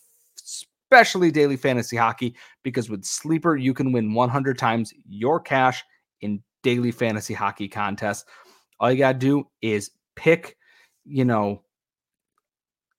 especially 0.90 1.30
daily 1.30 1.56
fantasy 1.56 1.96
hockey 1.96 2.34
because 2.62 2.90
with 2.90 3.04
Sleeper, 3.04 3.56
you 3.56 3.72
can 3.72 3.92
win 3.92 4.12
100 4.12 4.58
times 4.58 4.92
your 5.08 5.40
cash 5.40 5.82
in 6.20 6.42
daily 6.62 6.90
fantasy 6.90 7.32
hockey 7.32 7.68
contests. 7.68 8.26
All 8.78 8.90
you 8.90 8.98
got 8.98 9.12
to 9.12 9.18
do 9.18 9.48
is 9.62 9.90
pick, 10.14 10.56
you 11.04 11.24
know, 11.24 11.62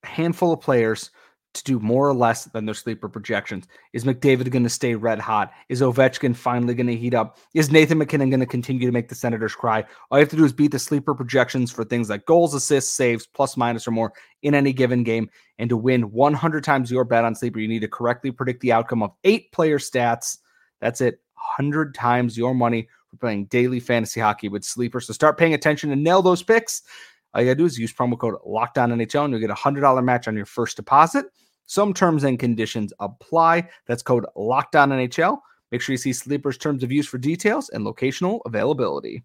handful 0.03 0.53
of 0.53 0.61
players 0.61 1.11
to 1.53 1.63
do 1.63 1.79
more 1.79 2.07
or 2.07 2.13
less 2.13 2.45
than 2.45 2.65
their 2.65 2.75
sleeper 2.75 3.09
projections. 3.09 3.67
Is 3.93 4.05
McDavid 4.05 4.49
going 4.51 4.63
to 4.63 4.69
stay 4.69 4.95
red 4.95 5.19
hot? 5.19 5.51
Is 5.67 5.81
Ovechkin 5.81 6.35
finally 6.35 6.73
going 6.73 6.87
to 6.87 6.95
heat 6.95 7.13
up? 7.13 7.37
Is 7.53 7.71
Nathan 7.71 7.97
MacKinnon 7.97 8.29
going 8.29 8.39
to 8.39 8.45
continue 8.45 8.87
to 8.87 8.93
make 8.93 9.09
the 9.09 9.15
Senators 9.15 9.53
cry? 9.53 9.83
All 10.09 10.17
you 10.17 10.21
have 10.21 10.29
to 10.29 10.37
do 10.37 10.45
is 10.45 10.53
beat 10.53 10.71
the 10.71 10.79
sleeper 10.79 11.13
projections 11.13 11.71
for 11.71 11.83
things 11.83 12.09
like 12.09 12.25
goals, 12.25 12.53
assists, 12.53 12.93
saves, 12.93 13.25
plus, 13.25 13.57
minus, 13.57 13.87
or 13.87 13.91
more 13.91 14.13
in 14.43 14.55
any 14.55 14.71
given 14.71 15.03
game. 15.03 15.29
And 15.59 15.69
to 15.69 15.77
win 15.77 16.11
100 16.11 16.63
times 16.63 16.89
your 16.89 17.03
bet 17.03 17.25
on 17.25 17.35
sleeper, 17.35 17.59
you 17.59 17.67
need 17.67 17.81
to 17.81 17.87
correctly 17.87 18.31
predict 18.31 18.61
the 18.61 18.71
outcome 18.71 19.03
of 19.03 19.11
eight 19.25 19.51
player 19.51 19.77
stats. 19.77 20.37
That's 20.79 21.01
it, 21.01 21.19
100 21.57 21.93
times 21.93 22.37
your 22.37 22.55
money 22.55 22.87
for 23.09 23.17
playing 23.17 23.45
daily 23.45 23.81
fantasy 23.81 24.21
hockey 24.21 24.47
with 24.47 24.63
sleeper. 24.63 25.01
So 25.01 25.11
start 25.11 25.37
paying 25.37 25.53
attention 25.53 25.91
and 25.91 26.01
nail 26.01 26.21
those 26.21 26.41
picks. 26.41 26.83
All 27.33 27.41
you 27.41 27.47
gotta 27.47 27.55
do 27.55 27.65
is 27.65 27.79
use 27.79 27.93
promo 27.93 28.17
code 28.17 28.35
LOCKDOWNNHL 28.45 29.25
and 29.25 29.33
you'll 29.33 29.39
get 29.39 29.49
a 29.49 29.55
hundred 29.55 29.81
dollar 29.81 30.01
match 30.01 30.27
on 30.27 30.35
your 30.35 30.45
first 30.45 30.75
deposit. 30.75 31.25
Some 31.65 31.93
terms 31.93 32.23
and 32.23 32.37
conditions 32.37 32.91
apply. 32.99 33.69
That's 33.87 34.03
code 34.03 34.25
LOCKDOWNNHL. 34.35 35.37
Make 35.71 35.81
sure 35.81 35.93
you 35.93 35.97
see 35.97 36.11
Sleeper's 36.11 36.57
terms 36.57 36.83
of 36.83 36.91
use 36.91 37.07
for 37.07 37.17
details 37.17 37.69
and 37.69 37.85
locational 37.85 38.41
availability. 38.45 39.23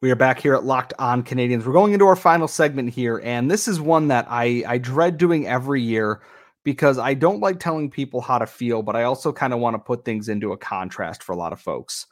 We 0.00 0.10
are 0.10 0.16
back 0.16 0.38
here 0.38 0.54
at 0.54 0.64
Locked 0.64 0.92
On 0.98 1.22
Canadiens. 1.22 1.64
We're 1.64 1.72
going 1.72 1.94
into 1.94 2.06
our 2.06 2.14
final 2.14 2.46
segment 2.46 2.90
here, 2.90 3.22
and 3.24 3.50
this 3.50 3.66
is 3.66 3.80
one 3.80 4.08
that 4.08 4.26
I, 4.28 4.62
I 4.68 4.78
dread 4.78 5.16
doing 5.16 5.46
every 5.46 5.80
year 5.82 6.20
because 6.62 6.98
I 6.98 7.14
don't 7.14 7.40
like 7.40 7.58
telling 7.58 7.90
people 7.90 8.20
how 8.20 8.38
to 8.38 8.46
feel, 8.46 8.82
but 8.82 8.96
I 8.96 9.04
also 9.04 9.32
kind 9.32 9.52
of 9.52 9.60
want 9.60 9.74
to 9.74 9.78
put 9.78 10.04
things 10.04 10.28
into 10.28 10.52
a 10.52 10.58
contrast 10.58 11.22
for 11.22 11.32
a 11.32 11.36
lot 11.36 11.52
of 11.52 11.60
folks. 11.60 12.06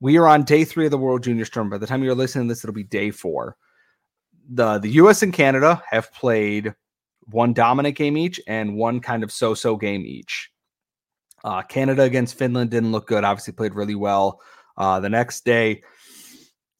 We 0.00 0.18
are 0.18 0.26
on 0.26 0.44
day 0.44 0.64
three 0.64 0.84
of 0.84 0.90
the 0.90 0.98
World 0.98 1.22
Juniors 1.22 1.48
Tournament. 1.48 1.80
By 1.80 1.84
the 1.84 1.86
time 1.86 2.04
you're 2.04 2.14
listening 2.14 2.48
to 2.48 2.52
this, 2.54 2.64
it'll 2.64 2.74
be 2.74 2.84
day 2.84 3.10
four. 3.10 3.56
The 4.48 4.78
the 4.78 4.90
US 4.90 5.22
and 5.22 5.32
Canada 5.32 5.82
have 5.90 6.12
played 6.12 6.74
one 7.28 7.52
dominant 7.52 7.96
game 7.96 8.16
each 8.16 8.40
and 8.46 8.76
one 8.76 9.00
kind 9.00 9.24
of 9.24 9.32
so-so 9.32 9.76
game 9.76 10.04
each. 10.06 10.50
Uh, 11.44 11.62
Canada 11.62 12.02
against 12.02 12.38
Finland 12.38 12.70
didn't 12.70 12.92
look 12.92 13.06
good. 13.06 13.24
Obviously, 13.24 13.52
played 13.52 13.74
really 13.74 13.94
well 13.94 14.40
uh, 14.76 15.00
the 15.00 15.08
next 15.08 15.44
day, 15.44 15.82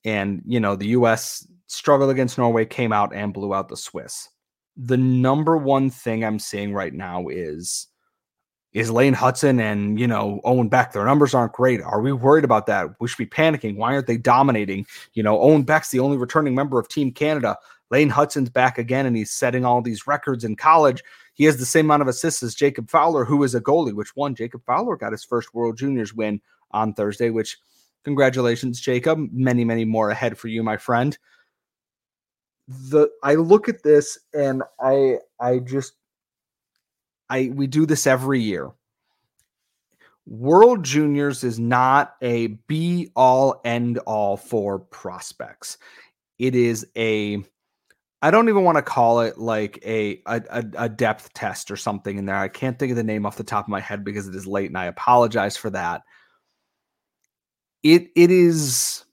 and 0.05 0.43
you 0.47 0.61
know 0.61 0.77
the 0.77 0.89
U.S. 0.89 1.47
struggled 1.67 2.11
against 2.11 2.39
Norway, 2.39 2.65
came 2.67 2.93
out 2.93 3.15
and 3.15 3.33
blew 3.33 3.55
out 3.55 3.69
the 3.69 3.77
Swiss. 3.77 4.29
The 4.77 4.97
number 4.97 5.57
one 5.57 5.89
thing 5.89 6.25
I'm 6.25 6.39
seeing 6.39 6.75
right 6.75 6.93
now 6.93 7.29
is 7.29 7.89
is 8.77 8.91
Lane 8.91 9.15
Hutson 9.15 9.59
and 9.59 9.99
you 9.99 10.07
know 10.07 10.39
Owen 10.45 10.69
Beck. 10.69 10.93
Their 10.93 11.07
numbers 11.07 11.33
aren't 11.33 11.55
great. 11.55 11.81
Are 11.81 12.03
we 12.03 12.13
worried 12.13 12.45
about 12.45 12.67
that? 12.67 12.91
We 13.01 13.09
should 13.09 13.17
be 13.17 13.27
panicking. 13.27 13.77
Why 13.77 13.95
aren't 13.95 14.07
they 14.07 14.19
dominating? 14.19 14.87
You 15.15 15.23
know, 15.23 15.41
Owen 15.41 15.63
Beck's 15.63 15.91
the 15.91 16.01
only 16.01 16.19
returning 16.19 16.55
member 16.55 16.79
of 16.79 16.87
Team 16.87 17.11
Canada. 17.11 17.57
Lane 17.91 18.11
Hutson's 18.11 18.51
back 18.51 18.77
again, 18.77 19.07
and 19.07 19.17
he's 19.17 19.31
setting 19.31 19.65
all 19.65 19.81
these 19.81 20.07
records 20.07 20.45
in 20.45 20.57
college. 20.57 21.03
He 21.33 21.45
has 21.45 21.57
the 21.57 21.65
same 21.65 21.87
amount 21.87 22.03
of 22.03 22.09
assists 22.09 22.43
as 22.43 22.55
Jacob 22.55 22.91
Fowler, 22.91 23.25
who 23.25 23.43
is 23.45 23.55
a 23.55 23.63
goalie, 23.63 23.95
which 23.95 24.15
one 24.15 24.35
Jacob 24.35 24.63
Fowler 24.67 24.97
got 24.97 25.13
his 25.13 25.25
first 25.25 25.55
World 25.55 25.79
Juniors 25.79 26.13
win 26.13 26.43
on 26.73 26.93
Thursday. 26.93 27.31
Which 27.31 27.57
congratulations, 28.05 28.79
Jacob. 28.79 29.19
Many, 29.33 29.65
many 29.65 29.87
more 29.87 30.11
ahead 30.11 30.37
for 30.37 30.49
you, 30.49 30.63
my 30.63 30.77
friend. 30.77 31.17
The 32.69 33.09
I 33.23 33.37
look 33.37 33.71
at 33.71 33.83
this 33.83 34.19
and 34.35 34.63
I 34.81 35.21
I 35.41 35.61
just 35.61 35.95
I 37.29 37.51
we 37.55 37.67
do 37.67 37.87
this 37.87 38.07
every 38.07 38.41
year. 38.41 38.71
World 40.27 40.83
Juniors 40.83 41.45
is 41.45 41.59
not 41.59 42.17
a 42.21 42.49
be 42.69 43.11
all 43.15 43.61
end 43.65 43.99
all 43.99 44.37
for 44.37 44.79
prospects. 44.79 45.79
It 46.39 46.55
is 46.55 46.87
a 46.97 47.43
I 48.23 48.31
don't 48.31 48.49
even 48.49 48.65
want 48.65 48.77
to 48.77 48.83
call 48.83 49.21
it 49.21 49.39
like 49.39 49.79
a, 49.85 50.21
a 50.27 50.65
a 50.77 50.89
depth 50.89 51.33
test 51.35 51.71
or 51.71 51.77
something 51.77 52.19
in 52.19 52.27
there. 52.27 52.37
I 52.37 52.49
can't 52.49 52.79
think 52.79 52.91
of 52.91 52.97
the 52.97 53.05
name 53.05 53.25
off 53.25 53.37
the 53.37 53.45
top 53.45 53.67
of 53.67 53.69
my 53.69 53.81
head 53.81 54.05
because 54.05 54.27
it 54.27 54.35
is 54.35 54.47
late 54.47 54.69
and 54.69 54.79
I 54.79 54.87
apologize 54.87 55.57
for 55.57 55.71
that. 55.71 56.03
It 57.83 58.09
it 58.17 58.31
is 58.31 59.05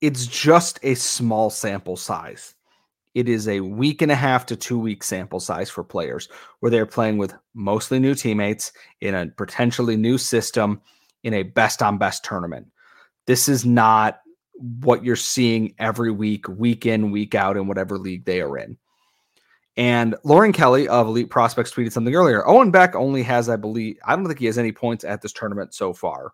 it's 0.00 0.26
just 0.26 0.80
a 0.82 0.94
small 0.94 1.48
sample 1.48 1.96
size 1.96 2.54
it 3.14 3.28
is 3.28 3.48
a 3.48 3.60
week 3.60 4.02
and 4.02 4.10
a 4.10 4.16
half 4.16 4.46
to 4.46 4.56
two 4.56 4.78
week 4.78 5.04
sample 5.04 5.40
size 5.40 5.70
for 5.70 5.84
players 5.84 6.28
where 6.60 6.70
they're 6.70 6.86
playing 6.86 7.18
with 7.18 7.34
mostly 7.54 7.98
new 7.98 8.14
teammates 8.14 8.72
in 9.00 9.14
a 9.14 9.26
potentially 9.26 9.96
new 9.96 10.16
system 10.16 10.80
in 11.22 11.34
a 11.34 11.42
best 11.42 11.82
on 11.82 11.98
best 11.98 12.24
tournament. 12.24 12.66
This 13.26 13.48
is 13.48 13.64
not 13.64 14.20
what 14.54 15.04
you're 15.04 15.16
seeing 15.16 15.74
every 15.78 16.10
week, 16.10 16.48
week 16.48 16.86
in, 16.86 17.10
week 17.10 17.34
out, 17.34 17.56
in 17.56 17.66
whatever 17.66 17.98
league 17.98 18.24
they 18.24 18.40
are 18.40 18.56
in. 18.56 18.76
And 19.76 20.14
Lauren 20.24 20.52
Kelly 20.52 20.86
of 20.88 21.06
Elite 21.06 21.30
Prospects 21.30 21.72
tweeted 21.72 21.92
something 21.92 22.14
earlier. 22.14 22.46
Owen 22.46 22.70
Beck 22.70 22.94
only 22.94 23.22
has, 23.22 23.48
I 23.48 23.56
believe, 23.56 23.96
I 24.04 24.14
don't 24.14 24.26
think 24.26 24.38
he 24.38 24.46
has 24.46 24.58
any 24.58 24.72
points 24.72 25.04
at 25.04 25.22
this 25.22 25.32
tournament 25.32 25.74
so 25.74 25.92
far. 25.92 26.32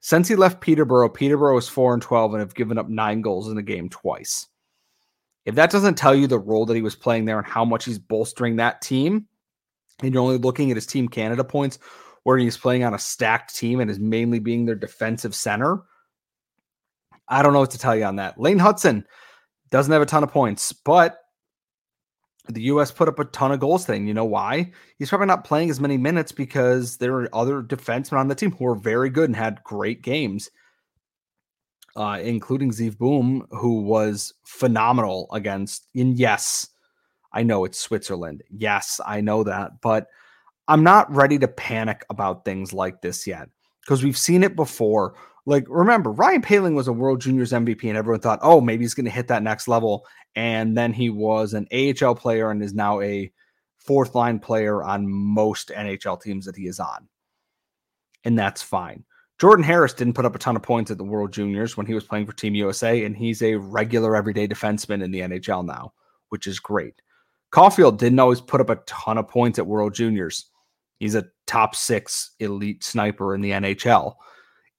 Since 0.00 0.28
he 0.28 0.34
left 0.34 0.60
Peterborough, 0.60 1.10
Peterborough 1.10 1.58
is 1.58 1.68
4 1.68 1.94
and 1.94 2.02
12 2.02 2.34
and 2.34 2.40
have 2.40 2.54
given 2.54 2.78
up 2.78 2.88
nine 2.88 3.20
goals 3.20 3.48
in 3.48 3.54
the 3.54 3.62
game 3.62 3.88
twice. 3.88 4.48
If 5.44 5.54
that 5.54 5.70
doesn't 5.70 5.96
tell 5.96 6.14
you 6.14 6.26
the 6.26 6.38
role 6.38 6.66
that 6.66 6.76
he 6.76 6.82
was 6.82 6.94
playing 6.94 7.24
there 7.24 7.38
and 7.38 7.46
how 7.46 7.64
much 7.64 7.84
he's 7.86 7.98
bolstering 7.98 8.56
that 8.56 8.82
team, 8.82 9.26
and 10.02 10.12
you're 10.12 10.22
only 10.22 10.38
looking 10.38 10.70
at 10.70 10.76
his 10.76 10.86
Team 10.86 11.08
Canada 11.08 11.44
points 11.44 11.78
where 12.24 12.38
he's 12.38 12.56
playing 12.56 12.84
on 12.84 12.94
a 12.94 12.98
stacked 12.98 13.54
team 13.54 13.80
and 13.80 13.90
is 13.90 13.98
mainly 13.98 14.38
being 14.38 14.66
their 14.66 14.74
defensive 14.74 15.34
center, 15.34 15.82
I 17.28 17.42
don't 17.42 17.52
know 17.52 17.60
what 17.60 17.70
to 17.70 17.78
tell 17.78 17.96
you 17.96 18.04
on 18.04 18.16
that. 18.16 18.38
Lane 18.38 18.58
Hudson 18.58 19.06
doesn't 19.70 19.92
have 19.92 20.02
a 20.02 20.06
ton 20.06 20.22
of 20.22 20.32
points, 20.32 20.72
but 20.72 21.18
the 22.48 22.62
U.S. 22.62 22.90
put 22.90 23.08
up 23.08 23.18
a 23.18 23.24
ton 23.26 23.52
of 23.52 23.60
goals 23.60 23.86
thing. 23.86 24.06
You 24.06 24.14
know 24.14 24.24
why? 24.24 24.72
He's 24.98 25.08
probably 25.08 25.28
not 25.28 25.44
playing 25.44 25.70
as 25.70 25.80
many 25.80 25.96
minutes 25.96 26.32
because 26.32 26.96
there 26.96 27.14
are 27.14 27.34
other 27.34 27.62
defensemen 27.62 28.18
on 28.18 28.28
the 28.28 28.34
team 28.34 28.50
who 28.52 28.66
are 28.66 28.74
very 28.74 29.10
good 29.10 29.28
and 29.28 29.36
had 29.36 29.62
great 29.62 30.02
games 30.02 30.50
uh, 31.96 32.18
including 32.22 32.70
Zeev 32.70 32.96
Buium, 32.96 33.46
who 33.50 33.82
was 33.82 34.34
phenomenal 34.44 35.28
against. 35.32 35.88
And 35.94 36.18
yes, 36.18 36.68
I 37.32 37.42
know 37.42 37.64
it's 37.64 37.78
Switzerland. 37.78 38.42
Yes, 38.50 39.00
I 39.04 39.20
know 39.20 39.44
that, 39.44 39.80
but 39.80 40.08
I'm 40.68 40.82
not 40.84 41.12
ready 41.14 41.38
to 41.38 41.48
panic 41.48 42.04
about 42.10 42.44
things 42.44 42.72
like 42.72 43.02
this 43.02 43.26
yet 43.26 43.48
because 43.80 44.04
we've 44.04 44.18
seen 44.18 44.42
it 44.42 44.56
before. 44.56 45.14
Like, 45.46 45.64
remember, 45.68 46.12
Ryan 46.12 46.42
Poehling 46.42 46.74
was 46.74 46.86
a 46.86 46.92
World 46.92 47.20
Juniors 47.20 47.52
MVP, 47.52 47.84
and 47.84 47.96
everyone 47.96 48.20
thought, 48.20 48.38
oh, 48.42 48.60
maybe 48.60 48.84
he's 48.84 48.94
going 48.94 49.06
to 49.06 49.10
hit 49.10 49.28
that 49.28 49.42
next 49.42 49.68
level. 49.68 50.06
And 50.36 50.76
then 50.76 50.92
he 50.92 51.10
was 51.10 51.54
an 51.54 51.66
AHL 51.72 52.14
player 52.14 52.50
and 52.50 52.62
is 52.62 52.74
now 52.74 53.00
a 53.00 53.32
fourth 53.78 54.14
line 54.14 54.38
player 54.38 54.82
on 54.82 55.10
most 55.10 55.70
NHL 55.70 56.20
teams 56.20 56.44
that 56.46 56.56
he 56.56 56.66
is 56.66 56.78
on. 56.78 57.08
And 58.24 58.38
that's 58.38 58.62
fine. 58.62 59.04
Jordan 59.40 59.64
Harris 59.64 59.94
didn't 59.94 60.12
put 60.12 60.26
up 60.26 60.34
a 60.34 60.38
ton 60.38 60.54
of 60.54 60.62
points 60.62 60.90
at 60.90 60.98
the 60.98 61.04
World 61.04 61.32
Juniors 61.32 61.74
when 61.74 61.86
he 61.86 61.94
was 61.94 62.04
playing 62.04 62.26
for 62.26 62.34
Team 62.34 62.54
USA, 62.54 63.04
and 63.06 63.16
he's 63.16 63.40
a 63.40 63.54
regular 63.54 64.14
everyday 64.14 64.46
defenseman 64.46 65.02
in 65.02 65.10
the 65.10 65.20
NHL 65.20 65.64
now, 65.64 65.94
which 66.28 66.46
is 66.46 66.60
great. 66.60 67.00
Caufield 67.50 67.96
didn't 67.96 68.18
always 68.18 68.42
put 68.42 68.60
up 68.60 68.68
a 68.68 68.76
ton 68.86 69.16
of 69.16 69.28
points 69.28 69.58
at 69.58 69.66
World 69.66 69.94
Juniors. 69.94 70.50
He's 70.98 71.14
a 71.14 71.24
top 71.46 71.74
six 71.74 72.32
elite 72.38 72.84
sniper 72.84 73.34
in 73.34 73.40
the 73.40 73.52
NHL. 73.52 74.14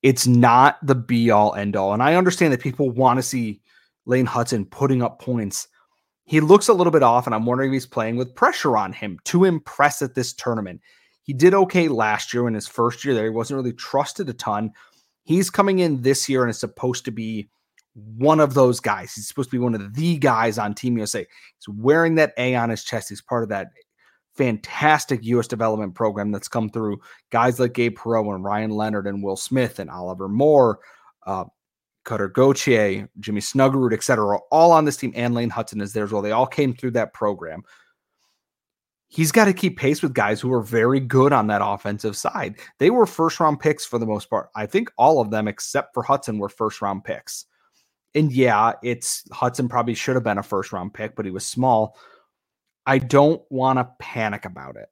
It's 0.03 0.27
not 0.27 0.77
the 0.85 0.95
be 0.95 1.31
all 1.31 1.55
end 1.55 1.75
all. 1.75 1.93
And 1.93 2.03
I 2.03 2.13
understand 2.13 2.53
that 2.53 2.61
people 2.61 2.91
want 2.91 3.17
to 3.17 3.23
see 3.23 3.61
Lane 4.05 4.27
Hutson 4.27 4.69
putting 4.69 5.01
up 5.01 5.19
points. 5.19 5.67
He 6.25 6.39
looks 6.39 6.67
a 6.67 6.73
little 6.73 6.91
bit 6.91 7.03
off, 7.03 7.25
and 7.25 7.33
I'm 7.33 7.47
wondering 7.47 7.71
if 7.71 7.73
he's 7.73 7.87
playing 7.87 8.15
with 8.15 8.35
pressure 8.35 8.77
on 8.77 8.93
him 8.93 9.17
to 9.25 9.45
impress 9.45 10.03
at 10.03 10.13
this 10.13 10.33
tournament. 10.33 10.81
He 11.23 11.33
did 11.33 11.53
okay 11.53 11.87
last 11.87 12.33
year 12.33 12.47
in 12.47 12.53
his 12.53 12.67
first 12.67 13.05
year 13.05 13.13
there. 13.13 13.25
He 13.25 13.29
wasn't 13.29 13.57
really 13.57 13.73
trusted 13.73 14.29
a 14.29 14.33
ton. 14.33 14.71
He's 15.23 15.49
coming 15.49 15.79
in 15.79 16.01
this 16.01 16.27
year 16.27 16.41
and 16.41 16.49
is 16.49 16.59
supposed 16.59 17.05
to 17.05 17.11
be 17.11 17.49
one 17.93 18.39
of 18.39 18.53
those 18.53 18.79
guys. 18.79 19.13
He's 19.13 19.27
supposed 19.27 19.49
to 19.49 19.55
be 19.55 19.63
one 19.63 19.75
of 19.75 19.93
the 19.93 20.17
guys 20.17 20.57
on 20.57 20.73
Team 20.73 20.97
USA. 20.97 21.19
He's 21.19 21.75
wearing 21.75 22.15
that 22.15 22.33
A 22.37 22.55
on 22.55 22.69
his 22.69 22.83
chest. 22.83 23.09
He's 23.09 23.21
part 23.21 23.43
of 23.43 23.49
that 23.49 23.67
fantastic 24.35 25.23
U.S. 25.25 25.47
development 25.47 25.93
program 25.93 26.31
that's 26.31 26.47
come 26.47 26.69
through 26.69 26.99
guys 27.31 27.59
like 27.59 27.73
Gabe 27.73 27.97
Perreault 27.97 28.33
and 28.33 28.43
Ryan 28.43 28.71
Leonard 28.71 29.07
and 29.07 29.23
Will 29.23 29.35
Smith 29.35 29.79
and 29.79 29.89
Oliver 29.89 30.29
Moore, 30.29 30.79
uh, 31.27 31.45
Cutter 32.03 32.29
Gauthier, 32.29 33.09
Jimmy 33.19 33.41
Snuggerud, 33.41 33.93
etc., 33.93 34.39
all 34.51 34.71
on 34.71 34.85
this 34.85 34.97
team, 34.97 35.13
and 35.15 35.33
Lane 35.33 35.51
Hutson 35.51 35.81
is 35.81 35.93
there 35.93 36.05
as 36.05 36.11
well. 36.11 36.21
They 36.21 36.31
all 36.31 36.47
came 36.47 36.73
through 36.73 36.91
that 36.91 37.13
program. 37.13 37.63
He's 39.13 39.33
got 39.33 39.45
to 39.45 39.53
keep 39.53 39.77
pace 39.77 40.01
with 40.01 40.13
guys 40.13 40.39
who 40.39 40.53
are 40.53 40.61
very 40.61 41.01
good 41.01 41.33
on 41.33 41.47
that 41.47 41.61
offensive 41.61 42.15
side. 42.15 42.55
They 42.77 42.89
were 42.89 43.05
first 43.05 43.41
round 43.41 43.59
picks 43.59 43.85
for 43.85 43.99
the 43.99 44.05
most 44.05 44.29
part. 44.29 44.49
I 44.55 44.65
think 44.65 44.89
all 44.97 45.19
of 45.19 45.31
them, 45.31 45.49
except 45.49 45.93
for 45.93 46.01
Hutson, 46.01 46.39
were 46.39 46.47
first 46.47 46.81
round 46.81 47.03
picks. 47.03 47.45
And 48.15 48.31
yeah, 48.31 48.71
it's 48.81 49.23
Hutson 49.33 49.69
probably 49.69 49.95
should 49.95 50.15
have 50.15 50.23
been 50.23 50.37
a 50.37 50.43
first 50.43 50.71
round 50.71 50.93
pick, 50.93 51.17
but 51.17 51.25
he 51.25 51.31
was 51.31 51.45
small. 51.45 51.97
I 52.85 52.99
don't 52.99 53.41
want 53.49 53.79
to 53.79 53.89
panic 53.99 54.45
about 54.45 54.77
it. 54.77 54.87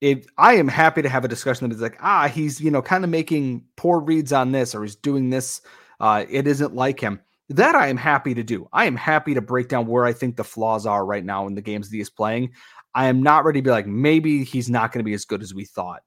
If 0.00 0.26
I 0.36 0.54
am 0.54 0.66
happy 0.66 1.02
to 1.02 1.08
have 1.08 1.24
a 1.24 1.28
discussion 1.28 1.68
that 1.68 1.74
is 1.76 1.80
like, 1.80 1.96
ah, 2.00 2.26
he's 2.26 2.60
you 2.60 2.72
know 2.72 2.82
kind 2.82 3.04
of 3.04 3.10
making 3.10 3.62
poor 3.76 4.00
reads 4.00 4.32
on 4.32 4.50
this, 4.50 4.74
or 4.74 4.82
he's 4.82 4.96
doing 4.96 5.30
this. 5.30 5.60
Uh, 6.00 6.24
it 6.28 6.48
isn't 6.48 6.74
like 6.74 6.98
him. 6.98 7.20
That 7.50 7.74
I 7.74 7.88
am 7.88 7.96
happy 7.96 8.32
to 8.34 8.44
do. 8.44 8.68
I 8.72 8.86
am 8.86 8.94
happy 8.94 9.34
to 9.34 9.40
break 9.40 9.68
down 9.68 9.86
where 9.86 10.04
I 10.04 10.12
think 10.12 10.36
the 10.36 10.44
flaws 10.44 10.86
are 10.86 11.04
right 11.04 11.24
now 11.24 11.48
in 11.48 11.56
the 11.56 11.60
games 11.60 11.90
that 11.90 11.98
is 11.98 12.08
playing. 12.08 12.52
I 12.94 13.06
am 13.06 13.22
not 13.22 13.44
ready 13.44 13.60
to 13.60 13.64
be 13.64 13.70
like, 13.70 13.86
maybe 13.86 14.44
he's 14.44 14.68
not 14.68 14.92
going 14.92 15.00
to 15.00 15.08
be 15.08 15.14
as 15.14 15.24
good 15.24 15.42
as 15.42 15.54
we 15.54 15.64
thought 15.64 16.02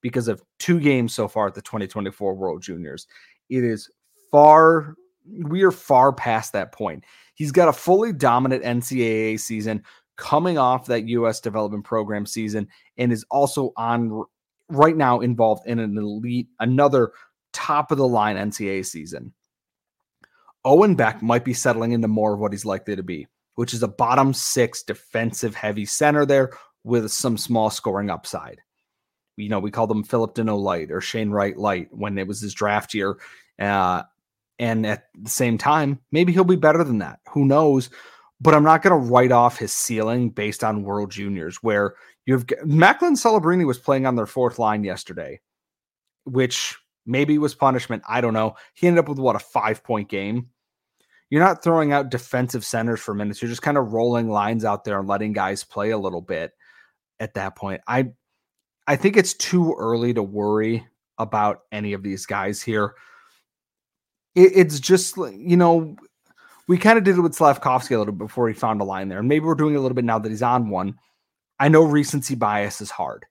because 0.00 0.28
of 0.28 0.42
two 0.58 0.80
games 0.80 1.14
so 1.14 1.28
far 1.28 1.46
at 1.46 1.54
the 1.54 1.62
2024 1.62 2.34
World 2.34 2.62
Juniors. 2.62 3.06
It 3.48 3.64
is 3.64 3.90
far 4.30 4.94
we 5.28 5.62
are 5.62 5.70
far 5.70 6.12
past 6.12 6.52
that 6.52 6.72
point. 6.72 7.04
He's 7.34 7.52
got 7.52 7.68
a 7.68 7.72
fully 7.72 8.12
dominant 8.12 8.64
NCAA 8.64 9.38
season 9.40 9.82
coming 10.16 10.58
off 10.58 10.86
that 10.86 11.08
U.S. 11.08 11.40
development 11.40 11.84
program 11.84 12.26
season 12.26 12.68
and 12.96 13.12
is 13.12 13.24
also 13.30 13.72
on 13.76 14.24
right 14.68 14.96
now 14.96 15.20
involved 15.20 15.66
in 15.66 15.78
an 15.78 15.96
elite, 15.96 16.48
another 16.60 17.12
top 17.52 17.90
of 17.90 17.98
the 17.98 18.06
line 18.06 18.36
NCAA 18.36 18.84
season. 18.84 19.32
Owen 20.64 20.94
Beck 20.94 21.22
might 21.22 21.44
be 21.44 21.54
settling 21.54 21.92
into 21.92 22.08
more 22.08 22.34
of 22.34 22.40
what 22.40 22.52
he's 22.52 22.64
likely 22.64 22.94
to 22.94 23.02
be, 23.02 23.26
which 23.54 23.74
is 23.74 23.82
a 23.82 23.88
bottom 23.88 24.32
six 24.32 24.82
defensive 24.82 25.54
heavy 25.54 25.84
center 25.84 26.24
there 26.24 26.52
with 26.84 27.10
some 27.10 27.36
small 27.36 27.70
scoring 27.70 28.10
upside. 28.10 28.60
You 29.36 29.48
know, 29.48 29.60
we 29.60 29.70
called 29.70 29.90
him 29.90 30.04
Phillip 30.04 30.34
Danault 30.34 30.62
Light 30.62 30.90
or 30.90 31.00
Shane 31.00 31.30
Wright 31.30 31.56
Light 31.56 31.88
when 31.90 32.18
it 32.18 32.26
was 32.26 32.40
his 32.40 32.54
draft 32.54 32.94
year. 32.94 33.18
Uh, 33.58 34.02
and 34.58 34.86
at 34.86 35.04
the 35.20 35.30
same 35.30 35.58
time, 35.58 35.98
maybe 36.12 36.32
he'll 36.32 36.44
be 36.44 36.56
better 36.56 36.84
than 36.84 36.98
that. 36.98 37.20
Who 37.30 37.44
knows? 37.44 37.90
But 38.40 38.54
I'm 38.54 38.64
not 38.64 38.82
going 38.82 39.00
to 39.00 39.10
write 39.10 39.32
off 39.32 39.58
his 39.58 39.72
ceiling 39.72 40.30
based 40.30 40.64
on 40.64 40.82
World 40.82 41.10
Juniors, 41.10 41.56
where 41.62 41.94
you've 42.26 42.44
Macklin 42.64 43.14
Celebrini 43.14 43.66
was 43.66 43.78
playing 43.78 44.04
on 44.04 44.16
their 44.16 44.26
fourth 44.26 44.58
line 44.58 44.84
yesterday, 44.84 45.40
which 46.24 46.76
maybe 47.06 47.38
was 47.38 47.54
punishment. 47.54 48.02
I 48.08 48.20
don't 48.20 48.34
know. 48.34 48.56
He 48.74 48.86
ended 48.86 49.04
up 49.04 49.08
with 49.08 49.18
what 49.18 49.36
a 49.36 49.40
five 49.40 49.82
point 49.84 50.08
game. 50.08 50.48
You're 51.32 51.42
not 51.42 51.64
throwing 51.64 51.94
out 51.94 52.10
defensive 52.10 52.62
centers 52.62 53.00
for 53.00 53.14
minutes. 53.14 53.40
You're 53.40 53.48
just 53.48 53.62
kind 53.62 53.78
of 53.78 53.94
rolling 53.94 54.28
lines 54.28 54.66
out 54.66 54.84
there 54.84 54.98
and 54.98 55.08
letting 55.08 55.32
guys 55.32 55.64
play 55.64 55.88
a 55.88 55.98
little 55.98 56.20
bit 56.20 56.52
at 57.20 57.32
that 57.34 57.56
point. 57.56 57.80
I 57.88 58.10
I 58.86 58.96
think 58.96 59.16
it's 59.16 59.32
too 59.32 59.74
early 59.78 60.12
to 60.12 60.22
worry 60.22 60.86
about 61.16 61.60
any 61.72 61.94
of 61.94 62.02
these 62.02 62.26
guys 62.26 62.60
here 62.60 62.94
it, 64.34 64.52
it's 64.54 64.80
just 64.80 65.16
you 65.16 65.56
know 65.56 65.96
we 66.68 66.78
kind 66.78 66.98
of 66.98 67.04
did 67.04 67.16
it 67.16 67.20
with 67.20 67.36
Slafkovsky 67.36 67.94
a 67.94 67.98
little 67.98 68.12
bit 68.12 68.26
before 68.26 68.48
he 68.48 68.54
found 68.54 68.80
a 68.80 68.84
line 68.84 69.08
there, 69.08 69.18
and 69.18 69.28
maybe 69.28 69.44
we're 69.44 69.54
doing 69.54 69.76
a 69.76 69.80
little 69.80 69.94
bit 69.94 70.04
now 70.04 70.18
that 70.18 70.28
he's 70.28 70.42
on 70.42 70.70
one. 70.70 70.94
I 71.58 71.68
know 71.68 71.82
recency 71.82 72.34
bias 72.34 72.80
is 72.80 72.90
hard 72.90 73.26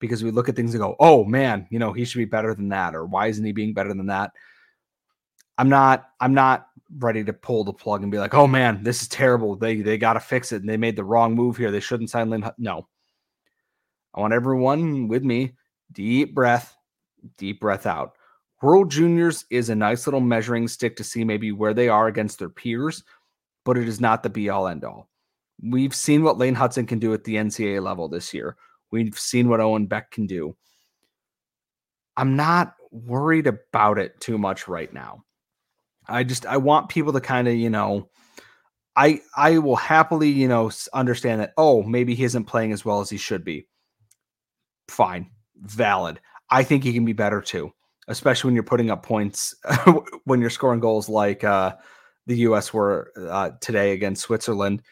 because 0.00 0.24
we 0.24 0.30
look 0.30 0.48
at 0.48 0.56
things 0.56 0.74
and 0.74 0.82
go, 0.82 0.96
"Oh 1.00 1.24
man, 1.24 1.66
you 1.70 1.78
know 1.78 1.92
he 1.92 2.04
should 2.04 2.18
be 2.18 2.24
better 2.24 2.54
than 2.54 2.68
that," 2.70 2.94
or 2.94 3.06
"Why 3.06 3.26
isn't 3.28 3.44
he 3.44 3.52
being 3.52 3.74
better 3.74 3.94
than 3.94 4.06
that?" 4.06 4.32
I'm 5.58 5.68
not. 5.68 6.08
I'm 6.20 6.34
not 6.34 6.66
ready 6.98 7.24
to 7.24 7.32
pull 7.32 7.64
the 7.64 7.72
plug 7.72 8.02
and 8.02 8.12
be 8.12 8.18
like, 8.18 8.34
"Oh 8.34 8.46
man, 8.46 8.82
this 8.82 9.02
is 9.02 9.08
terrible. 9.08 9.56
They 9.56 9.82
they 9.82 9.98
got 9.98 10.14
to 10.14 10.20
fix 10.20 10.52
it, 10.52 10.60
and 10.60 10.68
they 10.68 10.76
made 10.76 10.96
the 10.96 11.04
wrong 11.04 11.34
move 11.34 11.56
here. 11.56 11.70
They 11.70 11.80
shouldn't 11.80 12.10
sign 12.10 12.30
Lynn." 12.30 12.48
No, 12.58 12.88
I 14.14 14.20
want 14.20 14.34
everyone 14.34 15.08
with 15.08 15.22
me. 15.24 15.56
Deep 15.92 16.34
breath, 16.34 16.76
deep 17.36 17.60
breath 17.60 17.86
out. 17.86 18.16
World 18.62 18.90
Juniors 18.90 19.44
is 19.50 19.68
a 19.68 19.74
nice 19.74 20.06
little 20.06 20.20
measuring 20.20 20.68
stick 20.68 20.96
to 20.96 21.04
see 21.04 21.24
maybe 21.24 21.50
where 21.50 21.74
they 21.74 21.88
are 21.88 22.06
against 22.06 22.38
their 22.38 22.48
peers, 22.48 23.02
but 23.64 23.76
it 23.76 23.88
is 23.88 24.00
not 24.00 24.22
the 24.22 24.30
be 24.30 24.48
all 24.48 24.68
end 24.68 24.84
all. 24.84 25.08
We've 25.62 25.94
seen 25.94 26.22
what 26.22 26.38
Lane 26.38 26.54
Hutson 26.54 26.86
can 26.86 26.98
do 26.98 27.12
at 27.12 27.24
the 27.24 27.36
NCAA 27.36 27.82
level 27.82 28.08
this 28.08 28.32
year. 28.32 28.56
We've 28.90 29.18
seen 29.18 29.48
what 29.48 29.60
Owen 29.60 29.86
Beck 29.86 30.10
can 30.10 30.26
do. 30.26 30.56
I'm 32.16 32.36
not 32.36 32.74
worried 32.90 33.46
about 33.46 33.98
it 33.98 34.20
too 34.20 34.38
much 34.38 34.68
right 34.68 34.92
now. 34.92 35.24
I 36.12 36.24
just 36.24 36.46
I 36.46 36.56
want 36.58 36.88
people 36.88 37.12
to 37.12 37.20
kind 37.20 37.48
of, 37.48 37.54
you 37.54 37.70
know, 37.70 38.08
I 38.96 39.20
I 39.36 39.58
will 39.58 39.76
happily, 39.76 40.28
you 40.28 40.48
know, 40.48 40.70
understand 40.92 41.40
that 41.40 41.52
oh, 41.56 41.82
maybe 41.82 42.14
he 42.14 42.24
isn't 42.24 42.44
playing 42.44 42.72
as 42.72 42.84
well 42.84 43.00
as 43.00 43.10
he 43.10 43.16
should 43.16 43.44
be. 43.44 43.66
Fine. 44.88 45.30
Valid. 45.56 46.20
I 46.50 46.64
think 46.64 46.84
he 46.84 46.92
can 46.92 47.04
be 47.04 47.12
better 47.12 47.40
too 47.40 47.72
especially 48.08 48.48
when 48.48 48.54
you're 48.54 48.64
putting 48.64 48.90
up 48.90 49.02
points 49.02 49.54
when 50.24 50.40
you're 50.40 50.50
scoring 50.50 50.80
goals 50.80 51.08
like 51.08 51.44
uh, 51.44 51.74
the 52.26 52.38
U.S. 52.38 52.72
were 52.72 53.12
uh, 53.16 53.50
today 53.60 53.92
against 53.92 54.22
Switzerland. 54.22 54.82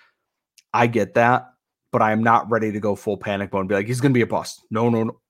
I 0.73 0.87
get 0.87 1.15
that, 1.15 1.47
but 1.93 2.03
I 2.03 2.13
am 2.13 2.23
not 2.23 2.51
ready 2.51 2.73
to 2.73 2.81
go 2.81 2.95
full 2.95 3.17
panic 3.17 3.53
mode 3.53 3.61
and 3.61 3.69
be 3.69 3.75
like, 3.75 3.87
he's 3.87 4.01
going 4.01 4.13
to 4.13 4.19
be 4.19 4.23
a 4.23 4.27
bust. 4.27 4.65
No, 4.71 4.89
no, 4.89 5.05
no. 5.05 5.21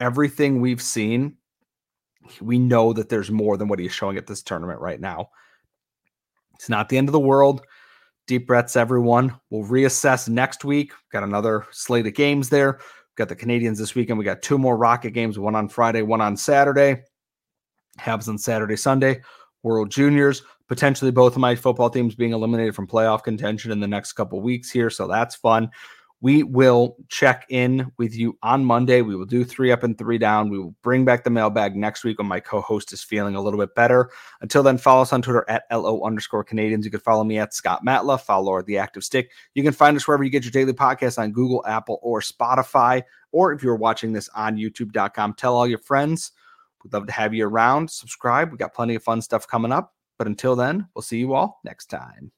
Everything 0.00 0.60
we've 0.60 0.82
seen, 0.82 1.36
we 2.40 2.58
know 2.58 2.92
that 2.92 3.08
there's 3.08 3.30
more 3.30 3.56
than 3.56 3.68
what 3.68 3.78
he's 3.78 3.92
showing 3.92 4.16
at 4.16 4.26
this 4.26 4.42
tournament 4.42 4.80
right 4.80 5.00
now. 5.00 5.30
It's 6.54 6.68
not 6.68 6.88
the 6.88 6.98
end 6.98 7.08
of 7.08 7.12
the 7.12 7.20
world. 7.20 7.62
Deep 8.26 8.46
breaths, 8.46 8.76
everyone. 8.76 9.38
We'll 9.50 9.68
reassess 9.68 10.28
next 10.28 10.64
week. 10.64 10.92
Got 11.12 11.22
another 11.22 11.66
slate 11.70 12.06
of 12.06 12.14
games 12.14 12.48
there 12.48 12.80
got 13.16 13.28
the 13.28 13.36
Canadiens 13.36 13.78
this 13.78 13.94
weekend. 13.94 14.18
We 14.18 14.24
got 14.24 14.42
two 14.42 14.58
more 14.58 14.76
Rocket 14.76 15.10
games, 15.10 15.38
one 15.38 15.54
on 15.54 15.68
Friday, 15.68 16.02
one 16.02 16.20
on 16.20 16.36
Saturday. 16.36 17.02
Habs 17.98 18.28
on 18.28 18.38
Saturday, 18.38 18.76
Sunday. 18.76 19.22
World 19.62 19.90
Juniors. 19.90 20.42
Potentially 20.68 21.10
both 21.10 21.32
of 21.32 21.38
my 21.38 21.54
football 21.54 21.90
teams 21.90 22.14
being 22.14 22.32
eliminated 22.32 22.74
from 22.74 22.86
playoff 22.86 23.22
contention 23.22 23.72
in 23.72 23.80
the 23.80 23.88
next 23.88 24.12
couple 24.12 24.40
weeks 24.40 24.70
here. 24.70 24.90
So 24.90 25.06
that's 25.06 25.34
fun. 25.36 25.70
We 26.22 26.42
will 26.42 26.96
check 27.08 27.44
in 27.50 27.92
with 27.98 28.14
you 28.14 28.38
on 28.42 28.64
Monday. 28.64 29.02
We 29.02 29.14
will 29.14 29.26
do 29.26 29.44
three 29.44 29.70
up 29.70 29.82
and 29.82 29.98
three 29.98 30.16
down. 30.16 30.48
We 30.48 30.58
will 30.58 30.74
bring 30.82 31.04
back 31.04 31.24
the 31.24 31.30
mailbag 31.30 31.76
next 31.76 32.04
week 32.04 32.18
when 32.18 32.26
my 32.26 32.40
co 32.40 32.62
host 32.62 32.92
is 32.92 33.02
feeling 33.02 33.34
a 33.34 33.40
little 33.40 33.60
bit 33.60 33.74
better. 33.74 34.10
Until 34.40 34.62
then, 34.62 34.78
follow 34.78 35.02
us 35.02 35.12
on 35.12 35.20
Twitter 35.20 35.44
at 35.48 35.64
LO 35.70 36.02
underscore 36.04 36.44
Canadiens. 36.44 36.84
You 36.84 36.90
can 36.90 37.00
follow 37.00 37.22
me 37.22 37.38
at 37.38 37.52
Scott 37.52 37.84
Matla, 37.84 38.18
follow 38.18 38.62
the 38.62 38.78
active 38.78 39.04
stick. 39.04 39.30
You 39.54 39.62
can 39.62 39.74
find 39.74 39.96
us 39.96 40.08
wherever 40.08 40.24
you 40.24 40.30
get 40.30 40.44
your 40.44 40.52
daily 40.52 40.72
podcast 40.72 41.18
on 41.18 41.32
Google, 41.32 41.62
Apple, 41.66 41.98
or 42.02 42.20
Spotify. 42.20 43.02
Or 43.32 43.52
if 43.52 43.62
you're 43.62 43.76
watching 43.76 44.14
this 44.14 44.30
on 44.30 44.56
youtube.com, 44.56 45.34
tell 45.34 45.54
all 45.54 45.66
your 45.66 45.78
friends. 45.78 46.32
We'd 46.82 46.94
love 46.94 47.06
to 47.06 47.12
have 47.12 47.34
you 47.34 47.46
around. 47.46 47.90
Subscribe. 47.90 48.50
We 48.50 48.58
got 48.58 48.74
plenty 48.74 48.94
of 48.94 49.02
fun 49.02 49.20
stuff 49.20 49.46
coming 49.46 49.72
up. 49.72 49.94
But 50.18 50.28
until 50.28 50.56
then, 50.56 50.88
we'll 50.94 51.02
see 51.02 51.18
you 51.18 51.34
all 51.34 51.60
next 51.62 51.86
time. 51.86 52.32